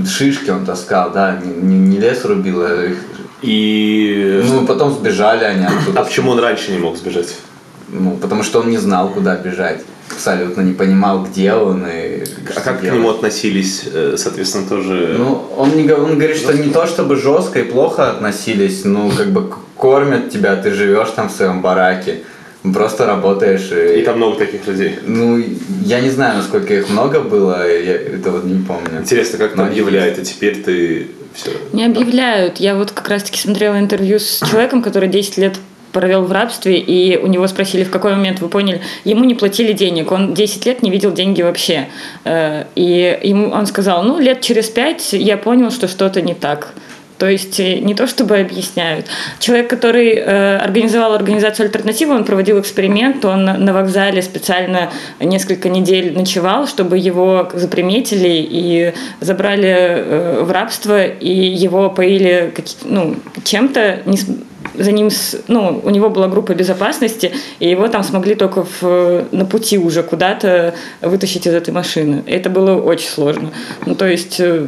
[0.07, 2.97] шишки он таскал, да, не- не лес рубил, а их-
[3.43, 4.41] И...
[4.49, 5.99] ну, потом сбежали они оттуда.
[6.01, 7.35] А почему он раньше не мог сбежать?
[7.99, 9.81] Ну, потому что он не знал, куда бежать.
[10.11, 12.23] Абсолютно не понимал, где он и
[12.55, 12.99] А как к делать.
[12.99, 15.15] нему относились, э, соответственно, тоже...
[15.17, 19.31] Ну, он, не, он говорит, что не то чтобы жестко и плохо относились, ну, как
[19.31, 22.19] бы к- кормят тебя, ты живешь там в своем бараке,
[22.73, 23.99] просто работаешь и...
[23.99, 24.99] И там много таких людей.
[25.07, 25.43] Ну,
[25.83, 28.99] я не знаю, насколько их много было, я это вот не помню.
[29.01, 31.49] Интересно, как там они объявляют, и теперь ты все.
[31.73, 32.57] Не объявляют.
[32.57, 35.55] Я вот как раз-таки смотрела интервью с человеком, который 10 лет
[35.95, 39.71] провел в рабстве, и у него спросили, в какой момент вы поняли, ему не платили
[39.71, 41.87] денег, он 10 лет не видел деньги вообще.
[42.25, 46.73] Э, И ему он сказал, ну, лет через 5 я понял, что что-то не так.
[47.17, 49.05] То есть э, не то чтобы объясняют.
[49.39, 56.13] Человек, который э, организовал организацию «Альтернатива», он проводил эксперимент, он на вокзале специально несколько недель
[56.13, 64.17] ночевал, чтобы его заприметили и забрали э, в рабство, и его поили ну, чем-то, не
[64.73, 65.09] за ним,
[65.47, 70.03] ну, у него была группа безопасности, и его там смогли только в, на пути уже
[70.03, 72.23] куда-то вытащить из этой машины.
[72.25, 73.51] Это было очень сложно.
[73.85, 74.67] Ну, то есть э,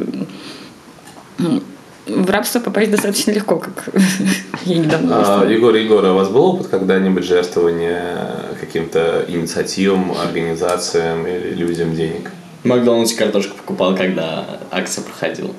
[2.08, 3.88] в рабство попасть достаточно легко, как
[4.64, 5.44] я недавно А.
[5.46, 8.16] Егор, Егор, а у вас был опыт когда-нибудь жертвования
[8.60, 12.30] каким-то инициативам, организациям или людям денег?
[12.62, 15.54] В Макдональдсе картошку покупал, когда акция проходила.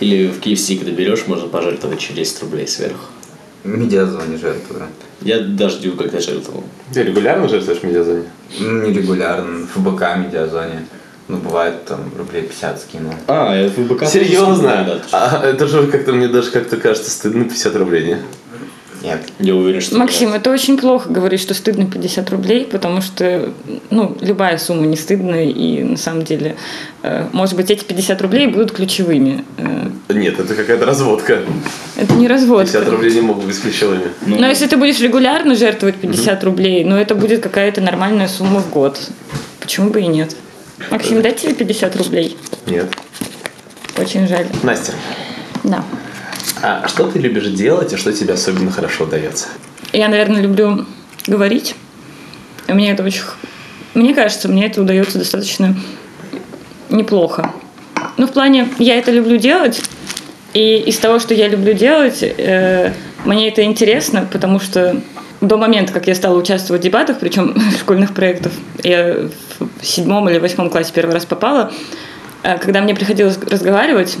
[0.00, 3.06] Или в KFC, когда берешь, можно пожертвовать еще 10 рублей сверху.
[3.64, 4.86] Медиазоне жертвую.
[5.22, 6.64] Я диву, когда жертвовал.
[6.92, 8.24] Ты регулярно жертвуешь в медиазоне?
[8.60, 9.66] Нерегулярно.
[9.66, 10.86] ФБК медиазоне.
[11.26, 13.14] Ну, бывает там рублей 50 скинул.
[13.28, 14.06] А, я в ВБК...
[14.06, 15.00] Серьезно?
[15.12, 18.18] А, это же как-то мне даже как-то кажется стыдно 50 рублей, не?
[19.04, 19.20] Нет.
[19.38, 19.98] Я уверен, что...
[19.98, 23.52] Максим, это очень плохо говорить, что стыдно 50 рублей, потому что
[23.90, 26.56] ну, любая сумма не стыдная, и на самом деле,
[27.02, 29.44] э, может быть, эти 50 рублей будут ключевыми.
[29.58, 31.40] Э, Нет, это какая-то разводка.
[31.96, 32.64] это не развод.
[32.64, 34.08] 50 рублей не могут быть ключевыми.
[34.26, 38.60] Ну, Но если ты будешь регулярно жертвовать 50 рублей, ну это будет какая-то нормальная сумма
[38.60, 38.98] в год.
[39.60, 40.34] Почему бы и нет?
[40.90, 42.36] Максим, дать тебе 50 рублей?
[42.66, 42.92] Нет.
[43.96, 44.46] Очень жаль.
[44.62, 44.92] Настя,
[45.62, 45.84] Да.
[46.62, 49.48] а что ты любишь делать и что тебе особенно хорошо удается?
[49.92, 50.84] Я, наверное, люблю
[51.26, 51.74] говорить.
[52.68, 53.22] Мне это очень...
[53.94, 55.76] Мне кажется, мне это удается достаточно
[56.90, 57.52] неплохо.
[58.16, 59.80] Ну, в плане, я это люблю делать,
[60.52, 62.92] и из того, что я люблю делать, э,
[63.24, 65.00] мне это интересно, потому что
[65.40, 69.28] до момента, как я стала участвовать в дебатах, причем школьных проектов, я
[69.80, 71.72] в седьмом или восьмом классе первый раз попала,
[72.42, 74.16] э, когда мне приходилось разговаривать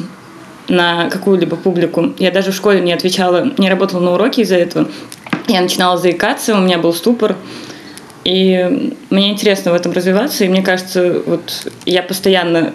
[0.68, 4.88] на какую-либо публику, я даже в школе не отвечала, не работала на уроке из-за этого,
[5.46, 7.36] я начинала заикаться, у меня был ступор,
[8.24, 12.72] и мне интересно в этом развиваться, и мне кажется, вот я постоянно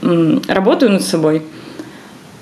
[0.00, 1.42] работаю над собой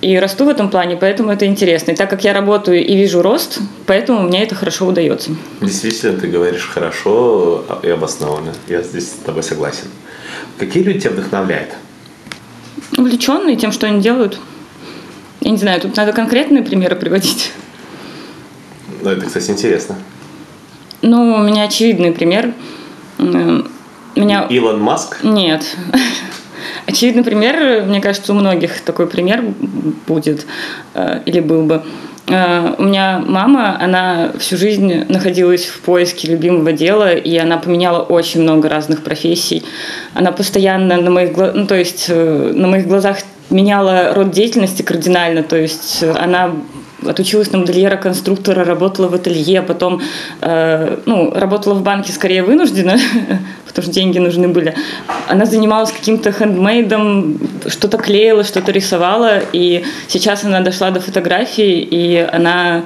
[0.07, 1.91] и расту в этом плане, поэтому это интересно.
[1.91, 5.33] И так как я работаю и вижу рост, поэтому мне это хорошо удается.
[5.61, 8.53] Действительно, ты говоришь хорошо и обоснованно.
[8.69, 9.89] Я здесь с тобой согласен.
[10.59, 11.71] Какие люди тебя вдохновляют?
[12.97, 14.39] Увлеченные тем, что они делают.
[15.41, 17.51] Я не знаю, тут надо конкретные примеры приводить.
[19.03, 19.97] Ну, это, кстати, интересно.
[21.03, 22.53] Ну, у меня очевидный пример.
[23.19, 23.69] М,
[24.15, 25.25] Меня Илон Маск?
[25.25, 25.65] Нет.
[26.87, 29.43] Очевидный пример, мне кажется, у многих такой пример
[30.07, 30.47] будет
[30.95, 31.83] э, или был бы.
[32.29, 38.03] Э, У меня мама, она всю жизнь находилась в поиске любимого дела, и она поменяла
[38.03, 39.65] очень много разных профессий.
[40.15, 43.19] Она постоянно на моих, ну, то есть, э, на моих глазах
[43.51, 46.53] меняла род деятельности кардинально, то есть она
[47.09, 50.01] отучилась на модельера, конструктора, работала в ателье, потом
[50.41, 52.99] э, ну, работала в банке скорее вынуждена,
[53.67, 54.75] потому что деньги нужны были.
[55.29, 62.17] Она занималась каким-то хендмейдом, что-то клеила, что-то рисовала, и сейчас она дошла до фотографии, и
[62.33, 62.83] она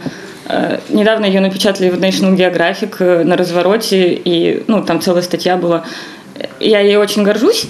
[0.48, 5.56] э, недавно ее напечатали в National Geographic э, на развороте, и ну, там целая статья
[5.56, 5.84] была.
[6.58, 7.66] Я ей очень горжусь,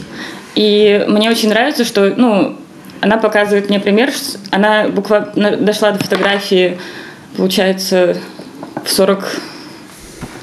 [0.55, 2.57] и мне очень нравится, что ну,
[3.01, 4.11] она показывает мне пример.
[4.51, 6.79] Она буквально дошла до фотографии,
[7.37, 8.17] получается,
[8.85, 9.25] в 40,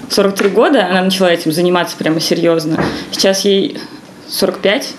[0.10, 0.86] 43 года.
[0.88, 2.84] Она начала этим заниматься прямо серьезно.
[3.12, 3.78] Сейчас ей
[4.28, 4.94] 45.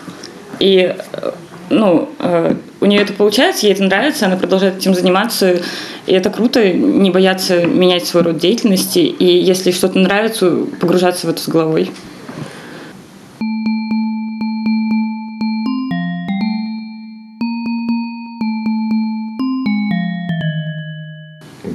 [0.60, 1.30] И э,
[1.70, 5.60] ну, э, у нее это получается, ей это нравится, она продолжает этим заниматься.
[6.06, 9.00] И это круто, не бояться менять свой род деятельности.
[9.00, 11.90] И если что-то нравится, погружаться в это с головой.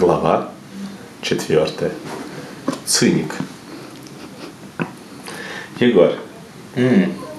[0.03, 0.49] Глава
[1.21, 1.93] четвертая.
[2.85, 3.35] Циник.
[5.79, 6.15] Егор,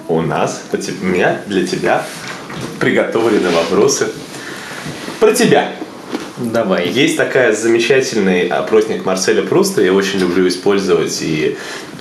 [0.08, 2.06] у нас, у меня для тебя
[2.80, 4.08] приготовлены вопросы
[5.20, 5.72] про тебя.
[6.38, 6.88] Давай.
[6.88, 11.58] Есть такая замечательный опросник Марселя Пруста, я очень люблю использовать и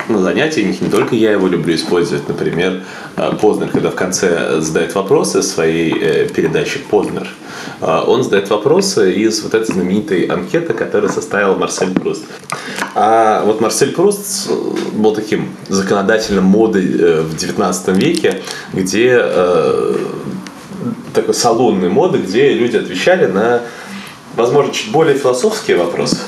[0.08, 2.84] на занятиях, не только я его люблю использовать, например,
[3.16, 7.28] э, Познер, когда в конце задает вопросы своей э, передачи Познер,
[7.80, 12.24] он задает вопросы из вот этой знаменитой анкеты, которую составил Марсель Пруст.
[12.94, 14.54] А вот Марсель Пруст э,
[14.92, 18.40] был таким законодательным моды э, в 19 веке,
[18.72, 19.96] где э,
[21.12, 23.62] такой салонной моды, где люди отвечали на,
[24.36, 26.18] возможно, чуть более философские вопросы.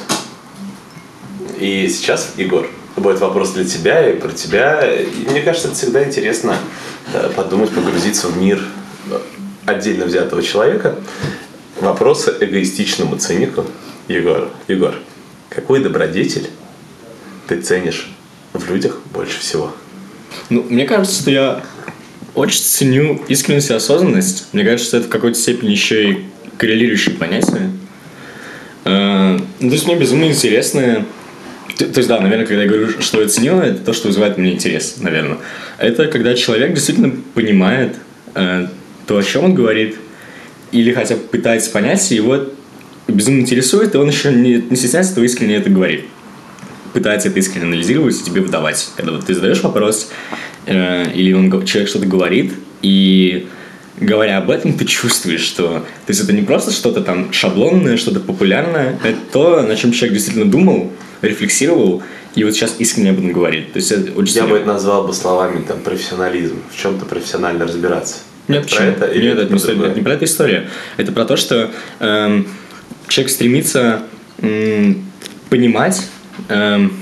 [1.60, 4.84] И сейчас, Егор, будет вопрос для тебя и про тебя.
[4.92, 6.56] И мне кажется, это всегда интересно
[7.36, 8.60] подумать, погрузиться в мир
[9.66, 10.96] отдельно взятого человека.
[11.80, 13.64] Вопросы эгоистичному цинику.
[14.08, 14.94] Егор, Егор,
[15.50, 16.48] какой добродетель
[17.48, 18.08] ты ценишь
[18.52, 19.74] в людях больше всего?
[20.48, 21.62] Ну, мне кажется, что я
[22.34, 24.48] очень ценю искренность и осознанность.
[24.52, 26.24] Мне кажется, что это в какой-то степени еще и
[26.56, 27.70] коррелирующие понятия.
[28.84, 31.04] Э, ну, то есть мне безумно интересно
[31.76, 34.52] то, есть, да, наверное, когда я говорю, что я ценила, это то, что вызывает мне
[34.52, 35.38] интерес, наверное.
[35.78, 37.96] Это когда человек действительно понимает
[38.34, 38.68] э,
[39.06, 39.96] то, о чем он говорит,
[40.72, 42.46] или хотя бы пытается понять, его
[43.08, 46.06] безумно интересует, и он еще не, не стесняется, то искренне это говорит.
[46.92, 48.90] Пытается это искренне анализировать и тебе выдавать.
[48.96, 50.10] Когда вот ты задаешь вопрос,
[50.66, 53.48] э, или он, человек что-то говорит, и
[54.00, 55.84] говоря об этом, ты чувствуешь, что...
[56.06, 60.14] То есть это не просто что-то там шаблонное, что-то популярное, это то, на чем человек
[60.14, 60.92] действительно думал,
[61.22, 62.02] рефлексировал,
[62.34, 63.72] и вот сейчас искренне об этом говорит.
[63.72, 67.64] То есть это очень Я бы это назвал бы словами там профессионализм, в чем-то профессионально
[67.64, 68.16] разбираться.
[68.48, 69.90] Нет, Это про это или Нет, это про не, история- другое?
[69.90, 70.66] это не про эту историю.
[70.96, 72.46] Это про то, что эм,
[73.08, 74.02] человек стремится
[74.40, 75.04] м,
[75.50, 76.02] понимать,
[76.48, 76.92] эм,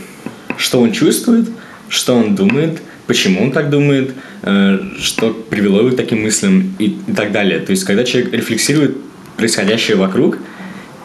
[0.57, 1.48] что он чувствует,
[1.88, 6.96] что он думает, почему он так думает, э, что привело его к таким мыслям и,
[7.07, 7.59] и так далее.
[7.61, 8.96] То есть, когда человек рефлексирует
[9.37, 10.38] происходящее вокруг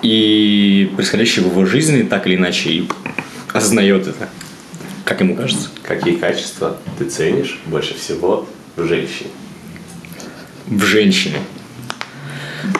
[0.02, 2.88] и происходящее в его жизни так или иначе и
[3.52, 4.30] осознает это,
[5.04, 5.70] как ему кажется.
[5.84, 9.32] Какие качества ты ценишь больше всего в женщине?
[10.70, 11.36] В женщине?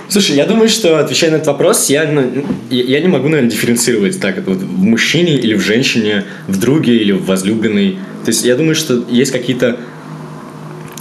[0.08, 4.20] Слушай, я думаю, что отвечая на этот вопрос, я, ну, я не могу, наверное, дифференцировать
[4.20, 8.00] так вот в мужчине или в женщине, в друге или в возлюбленной.
[8.26, 9.78] То есть я думаю, что есть какие-то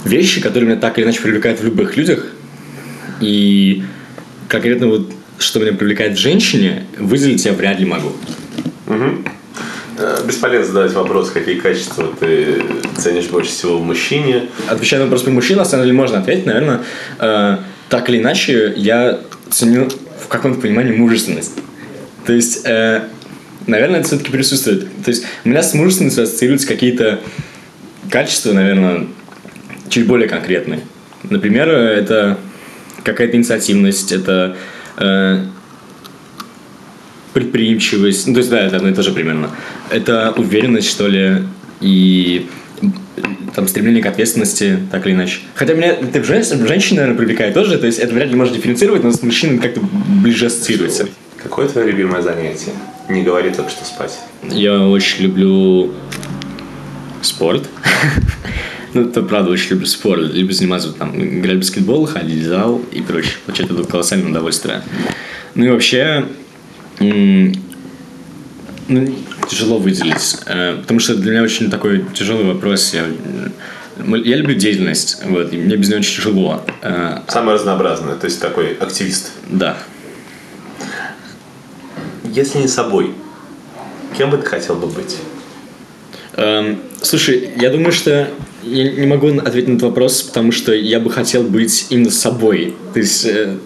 [0.05, 2.27] вещи, которые меня так или иначе привлекают в любых людях.
[3.19, 3.83] И
[4.47, 8.11] конкретно вот что меня привлекает в женщине, выделить я вряд ли могу.
[8.87, 9.17] Э,
[10.25, 12.61] Бесполезно задавать вопрос, какие качества ты
[12.97, 14.47] ценишь больше всего в мужчине.
[14.69, 16.81] Отвечая на вопрос про мужчин, на самом деле можно ответить, наверное,
[17.19, 17.57] э,
[17.89, 19.89] так или иначе, я ценю
[20.23, 21.53] в каком-то понимании мужественность.
[22.25, 23.01] То есть, э,
[23.67, 24.87] наверное, это все-таки присутствует.
[25.03, 27.19] То есть, у меня с мужественностью ассоциируются какие-то
[28.09, 29.07] качества, наверное,
[29.89, 30.79] чуть более конкретные.
[31.23, 32.37] Например, это
[33.03, 34.55] какая-то инициативность, это
[34.97, 35.43] э,
[37.39, 38.27] предприимчивость.
[38.27, 39.49] Ну, то есть, да, это одно и то же примерно.
[39.89, 41.43] Это уверенность, что ли,
[41.81, 42.47] и
[43.55, 45.39] там стремление к ответственности, так или иначе.
[45.55, 48.35] Хотя меня это в жен- в женщине, наверное, привлекает тоже, то есть это вряд ли
[48.35, 51.07] можно дифференцировать, но с мужчиной как-то ближе ассоциируется.
[51.41, 52.71] Какое твое любимое занятие?
[53.09, 54.19] Не говори только что спать.
[54.43, 55.93] Я очень люблю
[57.21, 57.63] спорт.
[58.91, 60.33] Ну, это правда, очень люблю спорт.
[60.33, 63.33] Люблю заниматься, там, играть в баскетбол, ходить в зал и прочее.
[63.45, 64.81] Получать это колоссальное удовольствие.
[65.53, 66.25] Ну и вообще,
[66.99, 67.55] ну,
[69.49, 70.37] тяжело выделить.
[70.45, 72.93] э, Потому что для меня очень такой тяжелый вопрос.
[72.93, 73.05] Я,
[74.17, 76.63] я люблю деятельность, вот, и мне без нее очень тяжело.
[76.81, 79.31] Э, Самое разнообразное, то есть такой активист.
[79.49, 79.77] Да.
[82.23, 83.13] Если не собой,
[84.17, 85.17] кем бы ты хотел бы быть?
[86.33, 88.29] Эм, слушай, я думаю, что
[88.63, 92.75] я не могу ответить на этот вопрос, потому что я бы хотел быть именно собой.
[92.93, 93.57] То есть э,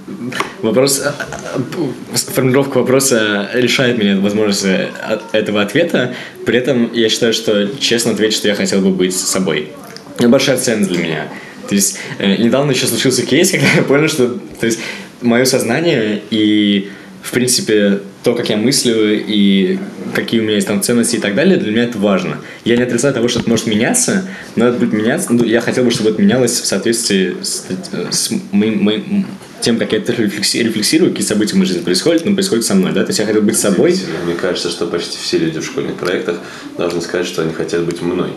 [0.62, 1.12] вопрос, э,
[1.56, 4.89] э, формулировка вопроса решает меня возможность э,
[5.32, 6.15] этого ответа.
[6.45, 9.69] При этом я считаю, что честно ответить, что я хотел бы быть собой.
[10.17, 11.27] Это большая ценность для меня.
[11.67, 14.79] То есть э, недавно еще случился кейс, когда я понял, что то есть,
[15.21, 16.89] мое сознание и
[17.23, 19.79] в принципе, то, как я мыслю и
[20.13, 22.38] какие у меня есть там ценности и так далее, для меня это важно.
[22.65, 25.31] Я не отрицаю того, что это может меняться, но это будет меняться.
[25.33, 27.65] Ну, я хотел бы, чтобы это менялось в соответствии с,
[28.12, 29.25] с моим, моим-
[29.62, 32.75] тем, как я это рефлекси- рефлексирую, какие события в моей жизни происходят, но происходит со
[32.75, 33.97] мной, да, то есть я хотел быть собой.
[34.25, 36.39] Мне кажется, что почти все люди в школьных проектах
[36.77, 38.31] должны сказать, что они хотят быть мной.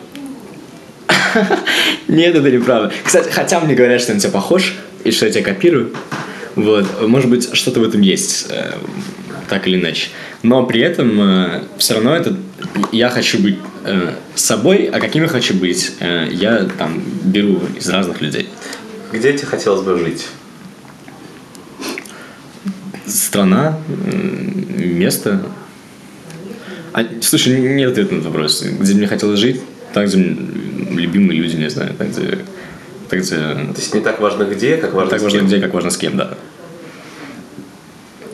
[2.09, 2.93] Нет, это неправда.
[3.05, 5.93] Кстати, хотя мне говорят, что я на тебя похож, и что я тебя копирую,
[6.57, 8.73] вот, может быть, что-то в этом есть, э,
[9.49, 10.09] так или иначе.
[10.43, 12.37] Но при этом все равно это
[12.93, 17.89] я хочу быть э, собой, а каким я хочу быть, э, я там беру из
[17.89, 18.49] разных людей.
[19.13, 20.27] Где тебе хотелось бы жить?
[23.07, 23.79] Страна,
[24.77, 25.47] место.
[26.93, 28.63] А, слушай, нет ответа на этот вопрос.
[28.63, 29.61] Где мне хотелось жить,
[29.93, 32.39] так где любимые люди, не знаю, так где,
[33.09, 35.47] так где То есть не так важно где, как важно так с важно кем.
[35.47, 36.37] где, как важно с кем, да.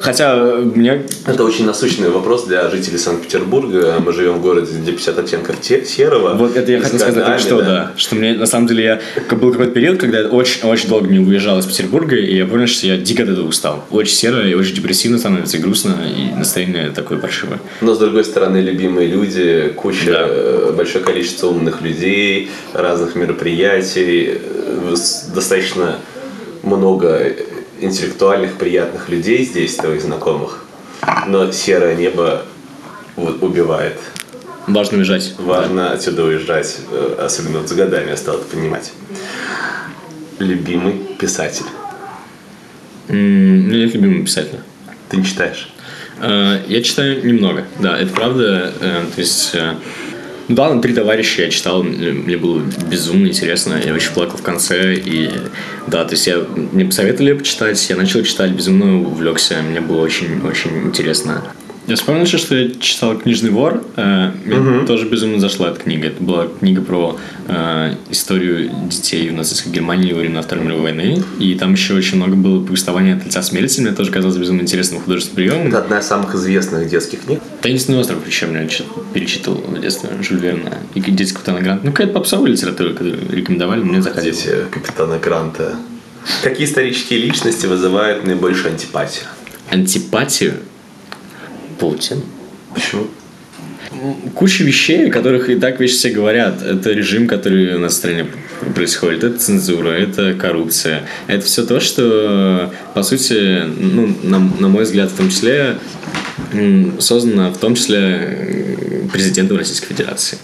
[0.03, 1.05] Хотя э, мне...
[1.27, 3.95] Это очень насущный вопрос для жителей Санкт-Петербурга.
[4.05, 6.35] Мы живем в городе, где 50 оттенков те- серого.
[6.35, 7.92] Вот это я хотел сказать только что, да.
[7.96, 9.00] Что мне, на самом деле, я...
[9.37, 12.67] Был какой-то период, когда я очень, очень долго не уезжал из Петербурга, и я понял,
[12.67, 13.85] что я дико от этого устал.
[13.90, 17.61] Очень серо, и очень депрессивно становится, и грустно, и настроение такое паршивое.
[17.81, 20.27] Но с другой стороны, любимые люди, куча, Да.
[20.29, 24.94] э, большое количество умных людей, разных мероприятий, э,
[25.35, 25.96] достаточно
[26.63, 27.33] много
[27.83, 30.65] интеллектуальных, приятных людей здесь, твоих знакомых.
[31.27, 32.45] Но серое небо
[33.17, 33.99] вот, убивает.
[34.67, 35.35] Важно уезжать.
[35.39, 38.93] Важно отсюда уезжать, э, особенно вот с годами я стал это понимать.
[40.39, 41.65] Любимый писатель.
[43.09, 44.63] М, У меня нет любимого писателя.
[45.09, 45.69] Ты не читаешь?
[46.21, 48.73] Э, Я читаю немного, да, это правда.
[48.81, 49.55] Э, То есть,
[50.49, 54.43] э, ну да, «Три товарища» я читал, мне было безумно интересно, я очень плакал в
[54.43, 55.31] конце, и
[55.87, 60.87] да, то есть я, мне посоветовали почитать, я начал читать, безумно увлекся, мне было очень-очень
[60.87, 61.43] интересно.
[61.89, 66.09] Я вспомнил еще, что я читал «Книжный вор», э, мне тоже безумно зашла эта книга.
[66.09, 67.19] Это была книга про
[67.49, 72.19] э, историю детей в нацистской Германии во времена Второй мировой войны, и там еще очень
[72.19, 75.69] много было повествования от лица смерти, мне тоже казалось безумно интересным художественным приемом.
[75.69, 77.41] Это одна из самых известных детских книг.
[77.61, 80.79] «Таинственный остров» еще меня чит- перечитывал в детстве Жюль Верна.
[80.95, 81.85] И «Дети капитана Гранта».
[81.85, 84.33] Ну, какая-то попсовая литература, которую рекомендовали, мне заходила.
[84.33, 85.75] Дети капитана Гранта.
[86.45, 89.25] Какие исторические личности вызывают наибольшую антипатию?
[89.69, 90.55] Антипатию
[91.79, 92.23] Путин.
[92.75, 93.06] Почему?
[94.35, 96.62] Куча вещей, о которых и так вещи все говорят.
[96.62, 98.27] Это режим, который у нас в стране
[98.75, 99.23] происходит.
[99.23, 101.02] Это цензура, это коррупция.
[101.27, 105.79] Это все то, что, по сути, ну, на, на мой взгляд, в том числе,
[106.98, 108.79] создано в том числе
[109.12, 110.38] президентом Российской Федерации.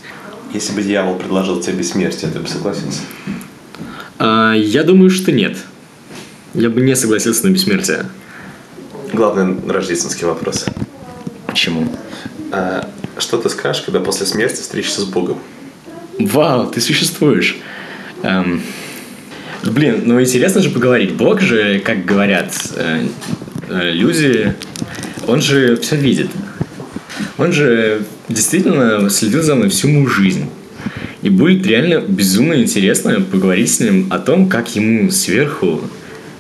[0.52, 3.00] Если бы дьявол предложил тебе бессмертие, ты бы согласился?
[4.18, 5.56] А, я думаю, что нет.
[6.54, 8.06] Я бы не согласился на бессмертие.
[9.12, 10.66] Главный рождественский вопрос.
[11.58, 11.88] Почему?
[12.52, 12.88] А,
[13.18, 15.40] что ты скажешь, когда после смерти встретишься с Богом?
[16.20, 17.56] Вау, ты существуешь.
[18.22, 18.62] Эм,
[19.64, 21.14] блин, ну интересно же поговорить.
[21.14, 23.08] Бог же, как говорят э,
[23.70, 24.54] э, люди,
[25.26, 26.30] он же все видит.
[27.38, 30.48] Он же действительно следил за мной всю мою жизнь.
[31.22, 35.80] И будет реально безумно интересно поговорить с ним о том, как ему сверху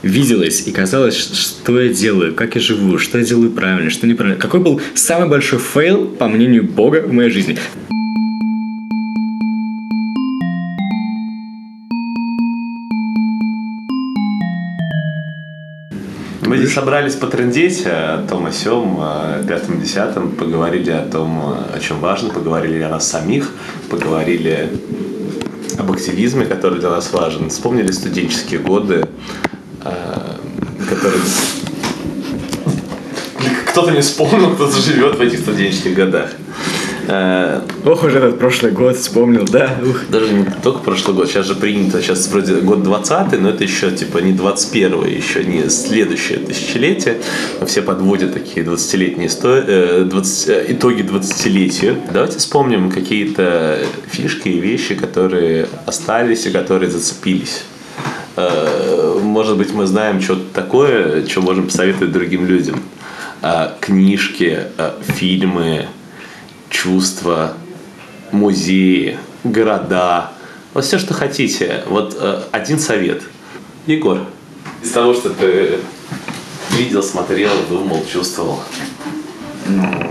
[0.08, 4.40] виделось и казалось, что я делаю, как я живу, что я делаю правильно, что неправильно.
[4.40, 7.58] Какой был самый большой фейл, по мнению Бога, в моей жизни.
[16.46, 21.78] Мы здесь собрались потрындеть о том, о сём, о пятом, десятом, поговорили о том, о
[21.78, 23.50] чем важно, поговорили о нас самих,
[23.90, 24.70] поговорили
[25.78, 27.50] об активизме, который для нас важен.
[27.50, 29.06] Вспомнили студенческие годы,
[29.84, 30.36] э,
[30.88, 31.22] которые...
[33.66, 36.30] Кто-то не вспомнил, кто-то живет в этих студенческих годах.
[37.10, 39.78] Э, Ох, уже этот прошлый год вспомнил, да?
[39.82, 40.02] Ух.
[40.10, 43.90] Даже не только прошлый год, сейчас же принято, сейчас вроде год 20 но это еще
[43.90, 47.18] типа не 21 еще не следующее тысячелетие.
[47.66, 51.96] Все подводят такие 20-летние сто- э, 20 э, итоги 20-летию.
[52.12, 53.78] Давайте вспомним какие-то
[54.10, 57.62] фишки и вещи, которые остались и которые зацепились.
[59.48, 62.82] Может быть, мы знаем что-то такое, что можем посоветовать другим людям.
[63.40, 65.86] Э, Книжки, э, фильмы,
[66.68, 67.54] чувства,
[68.30, 70.32] музеи, города,
[70.74, 71.82] вот все, что хотите.
[71.86, 73.22] Вот э, один совет.
[73.86, 74.26] Егор,
[74.82, 75.78] из того, что ты
[76.72, 78.60] видел, смотрел, думал, чувствовал,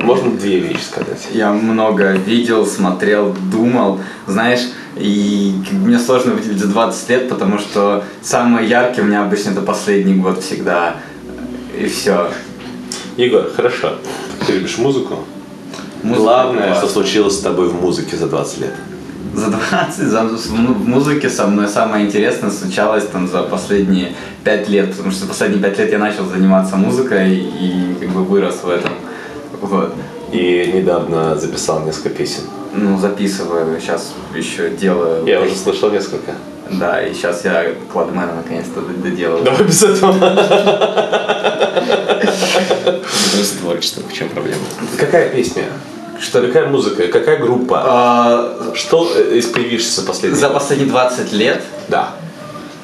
[0.01, 1.27] можно две вещи сказать.
[1.31, 3.99] Я много видел, смотрел, думал.
[4.25, 4.61] Знаешь,
[4.99, 9.61] и мне сложно выделить за 20 лет, потому что самый яркий у меня обычно это
[9.61, 10.95] последний год всегда.
[11.77, 12.29] И все.
[13.17, 13.95] Егор, хорошо.
[14.45, 15.19] Ты любишь музыку?
[16.03, 16.77] Музыка Главное, класс.
[16.77, 18.73] что случилось с тобой в музыке за 20 лет.
[19.33, 24.91] За 20, за, в музыке со мной самое интересное случалось там за последние 5 лет,
[24.91, 28.69] потому что за последние 5 лет я начал заниматься музыкой и как бы вырос в
[28.69, 28.91] этом.
[29.61, 29.93] Вот.
[30.31, 32.43] И недавно записал несколько песен.
[32.79, 35.25] Ну, записываю, сейчас еще делаю.
[35.25, 36.33] Я уже слышал несколько.
[36.69, 39.43] Да, и сейчас я Кладмена наконец-то д- доделаю.
[39.43, 40.13] Давай без этого.
[43.35, 44.61] Просто творчество, в чем проблема?
[44.97, 45.63] Какая песня?
[46.19, 47.07] Что, какая музыка?
[47.07, 47.81] Какая группа?
[47.83, 50.39] А, Что э, из появившихся последних?
[50.39, 52.09] за последние 20 лет Да.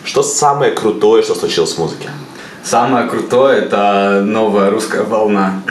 [0.05, 2.09] Что самое крутое, что случилось в музыке?
[2.63, 5.61] самое крутое это новая русская волна.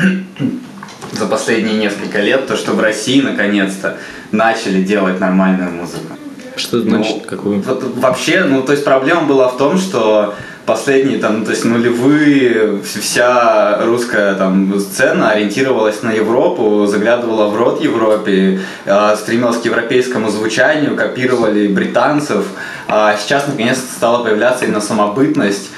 [1.13, 3.97] За последние несколько лет, то, что в России наконец-то
[4.31, 6.17] начали делать нормальную музыку.
[6.57, 7.27] Что это Ну, значит?
[7.27, 7.63] Какую?
[7.63, 10.35] Вот вообще, ну, то есть проблема была в том, что
[10.67, 17.49] последние там, ну, то есть нулевые, вс- вся русская там сцена ориентировалась на Европу, заглядывала
[17.49, 22.45] в рот Европе, э, стремилась к европейскому звучанию, копировали британцев,
[22.87, 25.71] а сейчас наконец стала появляться именно самобытность.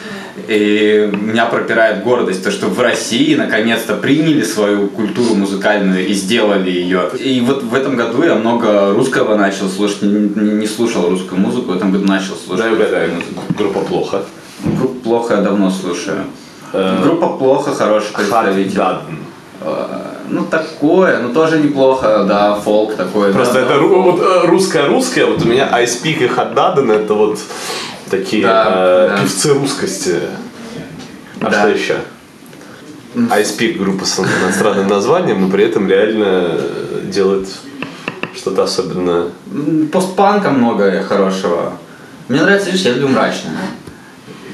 [0.48, 6.70] И меня пропирает гордость, то, что в России наконец-то приняли свою культуру музыкальную и сделали
[6.70, 7.10] ее.
[7.18, 11.76] И вот в этом году я много русского начал слушать, не, слушал русскую музыку, в
[11.76, 12.64] этом году начал слушать.
[12.64, 13.10] Дай угадаю.
[13.56, 14.22] Группа плохо.
[14.62, 16.24] Группу плохо я давно слушаю.
[16.72, 18.80] Э, Группа плохо, хороший представитель.
[19.60, 19.86] Э,
[20.30, 23.32] Ну такое, ну тоже неплохо, да, фолк такой.
[23.32, 26.90] Просто да, это да, ру- вот, э, русское-русское, вот у меня Ice Peak и Хаддаден
[26.90, 27.38] это вот
[28.16, 29.22] такие Да, э, да.
[29.22, 30.16] певцы русскости.
[31.40, 31.60] А Да.
[31.60, 31.96] что еще?
[33.14, 36.60] iSpeak группа с иностранным названием, но при этом реально
[37.04, 37.48] делает
[38.34, 39.28] что-то особенное.
[39.92, 41.74] Постпанка много хорошего.
[42.28, 43.52] Мне нравится, видишь, я люблю мрачное.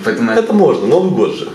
[0.04, 1.48] Поэтому я- Это можно, Новый год же.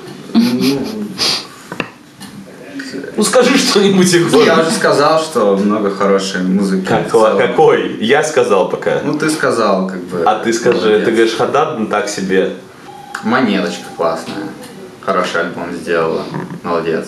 [3.17, 4.43] Ну скажи что-нибудь, Ну, Егор.
[4.43, 6.85] я уже сказал, что много хорошей музыки.
[6.85, 7.97] Как- какой?
[8.01, 8.99] Я сказал пока.
[9.03, 10.23] Ну, ты сказал, как бы.
[10.25, 11.05] А ты скажи, Молодец.
[11.05, 12.53] ты говоришь, Хадад, ну так себе.
[13.23, 14.35] Монеточка классная.
[15.01, 16.23] Хороший альбом сделала.
[16.63, 17.05] Молодец.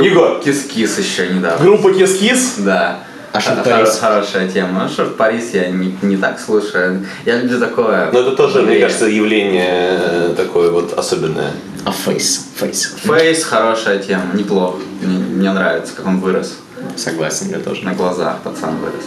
[0.00, 0.40] Егор.
[0.40, 1.62] Кис-кис еще недавно.
[1.64, 2.54] Группа Кис-Кис?
[2.58, 3.00] Да.
[3.32, 3.98] А что Хоро- Парис?
[3.98, 4.84] Хорошая тема.
[4.84, 7.04] Ну что в Парис я не, не так слушаю.
[7.26, 8.10] Я люблю такое.
[8.12, 11.52] Но это тоже, мне кажется, явление э, такое вот особенное.
[11.84, 12.46] А Face?
[12.56, 12.94] Face.
[13.04, 14.78] Face хорошая тема, неплохо.
[15.02, 16.56] Мне, мне нравится, как он вырос.
[16.96, 17.84] Согласен, я тоже.
[17.84, 19.04] На глазах пацан вырос.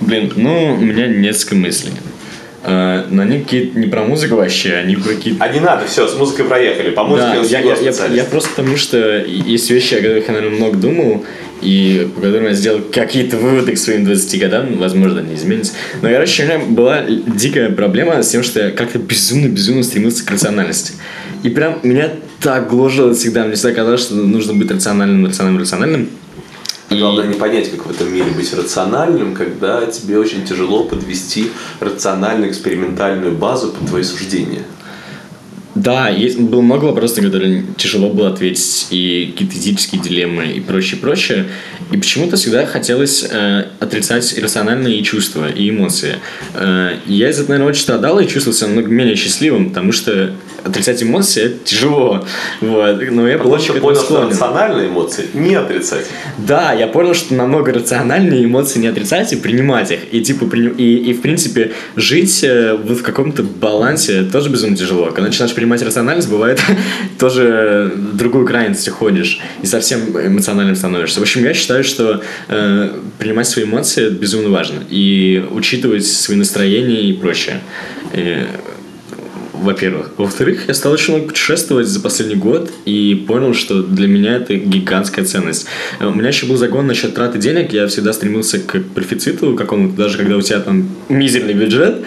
[0.00, 1.92] Блин, ну, у меня несколько мыслей.
[2.64, 5.44] Э, Но они какие-то не про музыку вообще, они про какие-то...
[5.44, 6.90] А не надо, все, с музыкой проехали.
[6.90, 10.34] По музыке Да, я, я- я- я просто потому, что есть вещи, о которых я,
[10.34, 11.24] наверное, много думал,
[11.64, 15.72] и по которым я сделал какие-то выводы к своим 20 годам, возможно, они изменятся.
[16.02, 20.30] Но, короче, у меня была дикая проблема с тем, что я как-то безумно-безумно стремился к
[20.30, 20.92] рациональности.
[21.42, 22.10] И прям меня
[22.40, 26.08] так гложило всегда, мне всегда казалось, что нужно быть рациональным, рациональным, рациональным.
[26.90, 31.50] И- Главное не понять, как в этом мире быть рациональным, когда тебе очень тяжело подвести
[31.80, 34.62] рациональную экспериментальную базу под твои суждения.
[35.74, 40.60] Да, есть, было много вопросов, на которые тяжело было ответить, и какие-то этические дилеммы, и
[40.60, 41.46] прочее, прочее.
[41.90, 46.16] И почему-то всегда хотелось э, отрицать иррациональные чувства и эмоции.
[46.54, 50.32] Э, я из этого, наверное, очень страдал и чувствовал себя намного менее счастливым, потому что
[50.64, 52.24] отрицать эмоции– это тяжело.
[52.60, 53.02] Вот.
[53.10, 54.28] Но я Потому что понял, что склонен.
[54.30, 56.06] рациональные эмоции не отрицать.
[56.38, 60.00] Да, я понял, что намного рациональнее эмоции не отрицать и принимать их.
[60.12, 65.06] И, типа, и, и в принципе, жить э, вот в каком-то балансе тоже безумно тяжело.
[65.06, 66.60] Когда начинаешь принимать рациональность, бывает
[67.18, 71.20] тоже другую крайность уходишь и совсем эмоциональным становишься.
[71.20, 74.80] В общем, я считаю, что э, принимать свои эмоции безумно важно.
[74.90, 77.60] И учитывать свои настроения и прочее.
[78.12, 78.44] Э,
[79.54, 80.10] во-первых.
[80.18, 84.54] Во-вторых, я стал очень много путешествовать за последний год и понял, что для меня это
[84.54, 85.66] гигантская ценность.
[85.98, 89.96] Э, У меня еще был загон насчет траты денег, я всегда стремился к профициту какому-то,
[89.96, 92.04] даже когда у тебя там мизерный бюджет,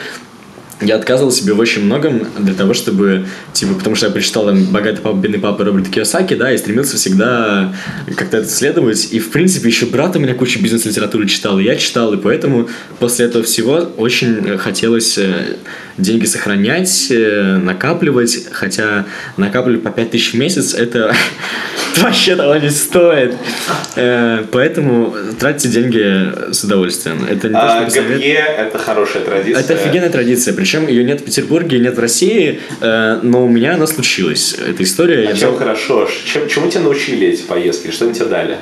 [0.82, 4.66] я отказывал себе в очень многом для того, чтобы, типа, потому что я прочитал там
[4.66, 7.74] «Богатый папа, бедный папа» Роберта Кiyosaki, да, и стремился всегда
[8.16, 9.10] как-то это исследовать.
[9.12, 12.70] И, в принципе, еще брат у меня кучу бизнес-литературы читал, и я читал, и поэтому
[13.00, 15.58] после этого всего очень хотелось э,
[15.98, 19.06] деньги сохранять, э, накапливать, хотя
[19.38, 21.14] накапливать по 5000 в месяц, это
[21.98, 23.34] вообще того не стоит.
[23.96, 27.26] Э, Поэтому тратьте деньги с удовольствием.
[27.30, 28.18] Это не то, А что совет.
[28.20, 29.60] ГПЕ– это хорошая традиция.
[29.60, 30.54] Это офигенная традиция.
[30.54, 34.54] Причем ее нет в Петербурге, нет в России, э, но у меня она случилась.
[34.54, 35.18] Эта история.
[35.20, 36.08] А я чем взял- хорошо?
[36.26, 37.90] Чем, чему тебя научили эти поездки?
[37.92, 38.58] Что они тебе дали?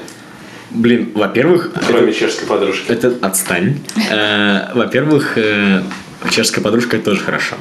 [0.71, 2.91] Блин, во-первых, Кроме это, чешской подружки.
[2.91, 3.79] это отстань.
[4.11, 5.81] Э, Во-первых, э,
[6.31, 7.55] чешская подружка это тоже хорошо.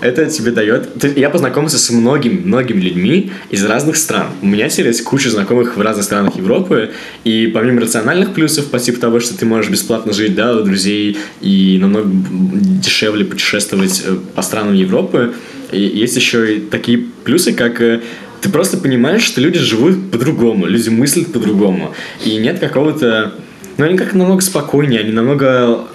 [0.00, 1.04] Это тебе дает...
[1.16, 4.28] Я познакомился с многими, многими людьми из разных стран.
[4.40, 6.90] У меня есть куча знакомых в разных странах Европы,
[7.24, 11.18] и помимо рациональных плюсов, по типу того, что ты можешь бесплатно жить, да, у друзей,
[11.40, 15.34] и намного дешевле путешествовать э, по странам Европы,
[15.72, 18.00] есть еще и такие плюсы, как э,
[18.40, 21.94] ты просто понимаешь, что люди живут по-другому, люди мыслят по-другому,
[22.24, 23.34] и нет какого-то...
[23.76, 25.86] Ну, они как намного спокойнее, они намного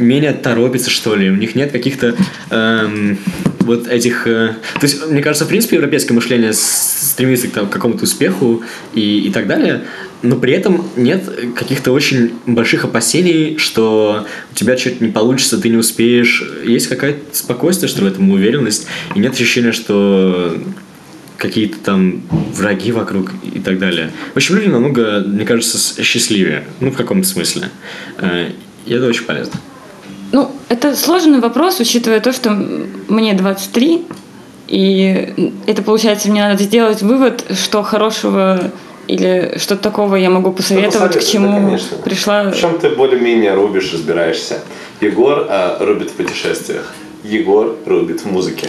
[0.00, 1.30] менее торопятся, что ли.
[1.30, 2.16] У них нет каких-то
[2.50, 3.18] эм,
[3.60, 4.26] вот этих...
[4.26, 8.62] э, То есть, мне кажется, в принципе, европейское мышление стремится к, там, к какому-то успеху
[8.94, 9.82] и, и так далее,
[10.22, 11.22] но при этом нет
[11.56, 16.44] каких-то очень больших опасений, что у тебя что-то не получится, ты не успеешь.
[16.64, 20.58] Есть какое-то спокойствие, что в этом уверенность, и нет ощущения, что
[21.38, 22.22] какие-то там
[22.54, 24.10] враги вокруг и так далее.
[24.34, 26.64] В общем, люди намного, мне кажется, счастливее.
[26.80, 27.70] Ну, в каком-то смысле.
[28.18, 28.50] Э,
[28.84, 29.58] И это очень полезно.
[30.32, 34.06] Ну, это сложный вопрос, учитывая то, что мне 23,
[34.68, 38.70] и это, получается, мне надо сделать вывод, что хорошего
[39.08, 41.96] или что-то такого я могу посоветовать, к да, чему конечно.
[41.98, 42.44] пришла...
[42.44, 44.60] В чем ты более-менее рубишь, разбираешься?
[45.00, 46.94] Егор э, рубит в путешествиях.
[47.24, 48.68] Егор рубит в музыке.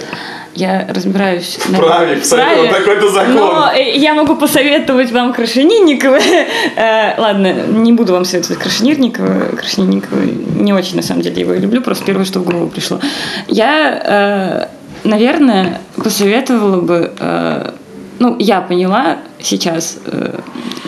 [0.56, 1.58] Я разбираюсь.
[1.58, 3.36] В праве, кстати, вот такой-то закон.
[3.36, 6.20] Но э, я могу посоветовать вам Крашенинникова.
[6.76, 9.56] Э, Ладно, не буду вам советовать Крашенинникова.
[9.56, 10.20] Крашенинникова
[10.60, 11.82] не очень, на самом деле, его люблю.
[11.82, 13.00] Просто первое, что в голову пришло.
[13.48, 14.70] Я,
[15.04, 17.12] э, наверное, посоветовала бы...
[18.20, 19.98] Ну, я поняла сейчас,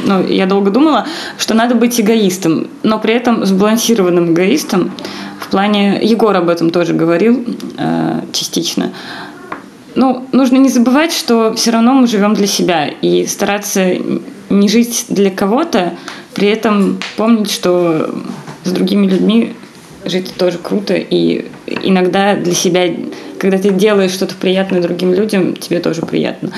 [0.05, 1.07] ну, я долго думала,
[1.39, 4.91] что надо быть эгоистом, но при этом сбалансированным егоистом.
[5.39, 5.99] В плане...
[6.01, 7.43] Егор об этом тоже говорил
[7.77, 8.91] э, частично
[9.95, 13.95] ну, нужно не забывать, что все равно мы живем для себя и стараться
[14.49, 15.93] не жить для кого-то,
[16.33, 18.13] при этом помнить, что
[18.63, 19.53] с другими людьми
[20.05, 22.93] жить тоже круто, и иногда для себя,
[23.39, 26.51] когда ты делаешь что-то приятное другим людям, тебе тоже приятно.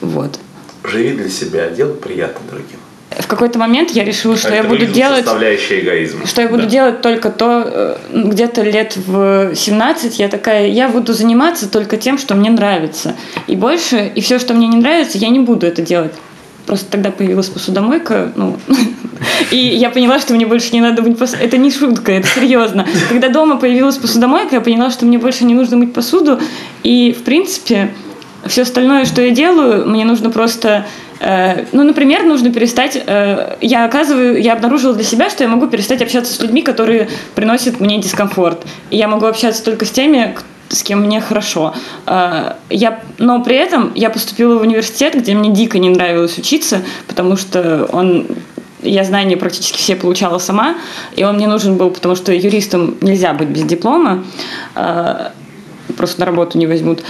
[0.00, 0.38] Вот.
[0.84, 2.78] Живи для себя, делай приятно другим.
[3.24, 5.24] В какой-то момент я решила, что я буду делать...
[5.24, 6.26] Составляющая эгоизм.
[6.26, 6.68] Что я буду Да.
[6.68, 12.18] делать только то, э, где-то лет в 17 я такая, я буду заниматься только тем,
[12.18, 13.16] что мне нравится.
[13.46, 16.12] И больше, и все, что мне не нравится, я не буду это делать.
[16.66, 18.58] Просто тогда появилась посудомойка, ну,
[19.50, 21.42] и я поняла, что мне больше не надо мыть посуду.
[21.42, 22.86] Это не шутка, это серьезно.
[23.08, 26.38] Когда дома появилась посудомойка, я поняла, что мне больше не нужно мыть посуду.
[26.82, 27.90] И, в принципе,
[28.46, 30.86] все остальное, что я делаю, мне нужно просто...
[31.20, 33.02] э, ну, например, нужно перестать...
[33.06, 37.08] э, я оказываю, я обнаружила для себя, что я могу перестать общаться с людьми, которые
[37.34, 38.64] приносят мне дискомфорт.
[38.90, 40.36] И я могу общаться только с теми,
[40.68, 41.74] с кем мне хорошо.
[42.06, 46.82] Э, я, но при этом я поступила в университет, где мне дико не нравилось учиться,
[47.06, 48.26] потому что он
[48.82, 50.74] я знания практически все получала сама,
[51.16, 54.24] и он мне нужен был, потому что юристом нельзя быть без диплома,
[55.96, 57.02] просто на работу не возьмут.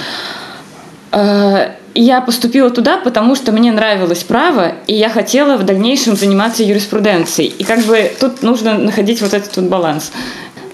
[1.95, 7.55] Я поступила туда, потому что мне нравилось право, и я хотела в дальнейшем заниматься юриспруденцией.
[7.57, 10.11] И как бы тут нужно находить вот этот вот баланс.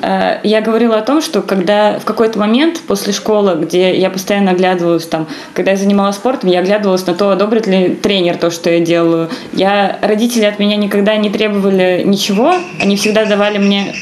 [0.01, 4.53] Э, Я говорила о том, что когда в какой-то момент после школы, где я постоянно
[4.53, 8.71] оглядывалась там, когда я занималась спортом, я оглядывалась на то, одобрит ли тренер то, что
[8.71, 9.29] я делаю.
[9.53, 13.95] Я, родители от меня никогда не требовали ничего, они всегда давали мне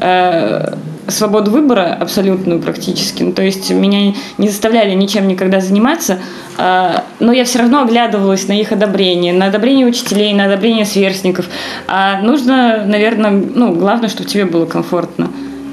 [0.00, 0.74] э,
[1.08, 3.22] свободу выбора абсолютную практически.
[3.22, 6.18] Ну, то есть меня не заставляли ничем никогда заниматься,
[6.58, 11.46] а, но я все равно оглядывалась на их одобрение, на одобрение учителей, на одобрение сверстников.
[11.88, 15.30] А нужно, наверное, ну, главное, чтобы тебе было комфортно.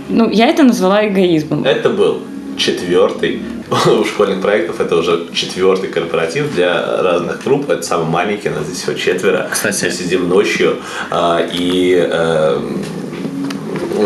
[0.10, 1.66] Ну, я это назвала эгоизмом.
[1.66, 2.20] Это был
[2.58, 3.42] четвертый
[4.00, 7.70] у школьных проектов это уже четвертый корпоратив для разных групп.
[7.70, 9.48] Это самый маленький, нас здесь всего четверо.
[9.52, 9.86] Кстати.
[9.86, 10.78] Мы сидим ночью
[11.12, 12.99] а, и э, ну,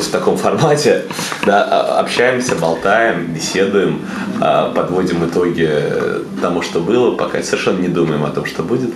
[0.02, 1.04] в таком формате
[1.46, 4.02] да, а- общаемся, болтаем, беседуем,
[4.42, 5.70] а, подводим итоги
[6.42, 8.92] тому, что было, пока совершенно не думаем о том, что будет.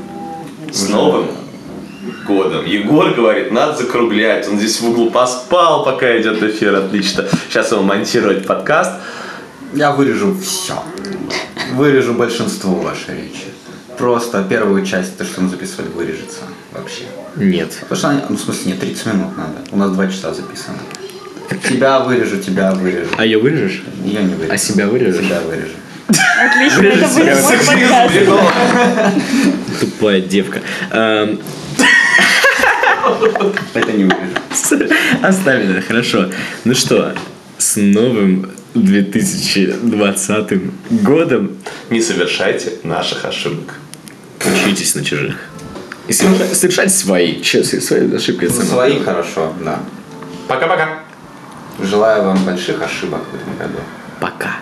[0.71, 1.27] С новым
[2.25, 2.65] годом.
[2.65, 4.47] Егор говорит, надо закруглять.
[4.47, 6.75] Он здесь в углу поспал, пока идет эфир.
[6.75, 7.25] Отлично.
[7.47, 8.91] Сейчас он монтирует подкаст.
[9.73, 10.83] Я вырежу все.
[11.73, 13.45] Вырежу большинство вашей речи.
[13.97, 16.41] Просто первую часть, то, что мы записывали, вырежется
[16.71, 17.03] вообще.
[17.35, 17.71] Нет.
[17.81, 19.53] Потому что, они- ну, в смысле, нет, 30 минут надо.
[19.71, 20.77] У нас 2 часа записано.
[21.69, 23.09] Тебя вырежу, тебя вырежу.
[23.17, 23.83] А ее вырежешь?
[24.03, 24.53] Ее не вырежу.
[24.53, 25.23] А себя вырежешь?
[25.25, 25.73] Себя вырежу.
[26.09, 28.13] Отлично, это будет мой подкаст.
[29.79, 30.61] Тупая девка.
[30.91, 31.39] Эм,
[33.73, 34.93] Это не вырежу.
[35.23, 36.29] Оставим это, хорошо.
[36.65, 37.13] Ну что,
[37.57, 40.61] с новым 2020
[41.03, 41.57] годом
[41.89, 43.75] Не совершайте наших ошибок.
[44.45, 45.35] учитесь на чужих.
[46.07, 47.41] И соверша- совершайте свои.
[47.41, 48.47] Че, свои ошибки.
[48.47, 49.79] самое Свои хорошо, да.
[50.47, 50.99] Пока-пока.
[51.81, 53.79] Желаю вам больших ошибок в этом году.
[54.19, 54.57] Пока.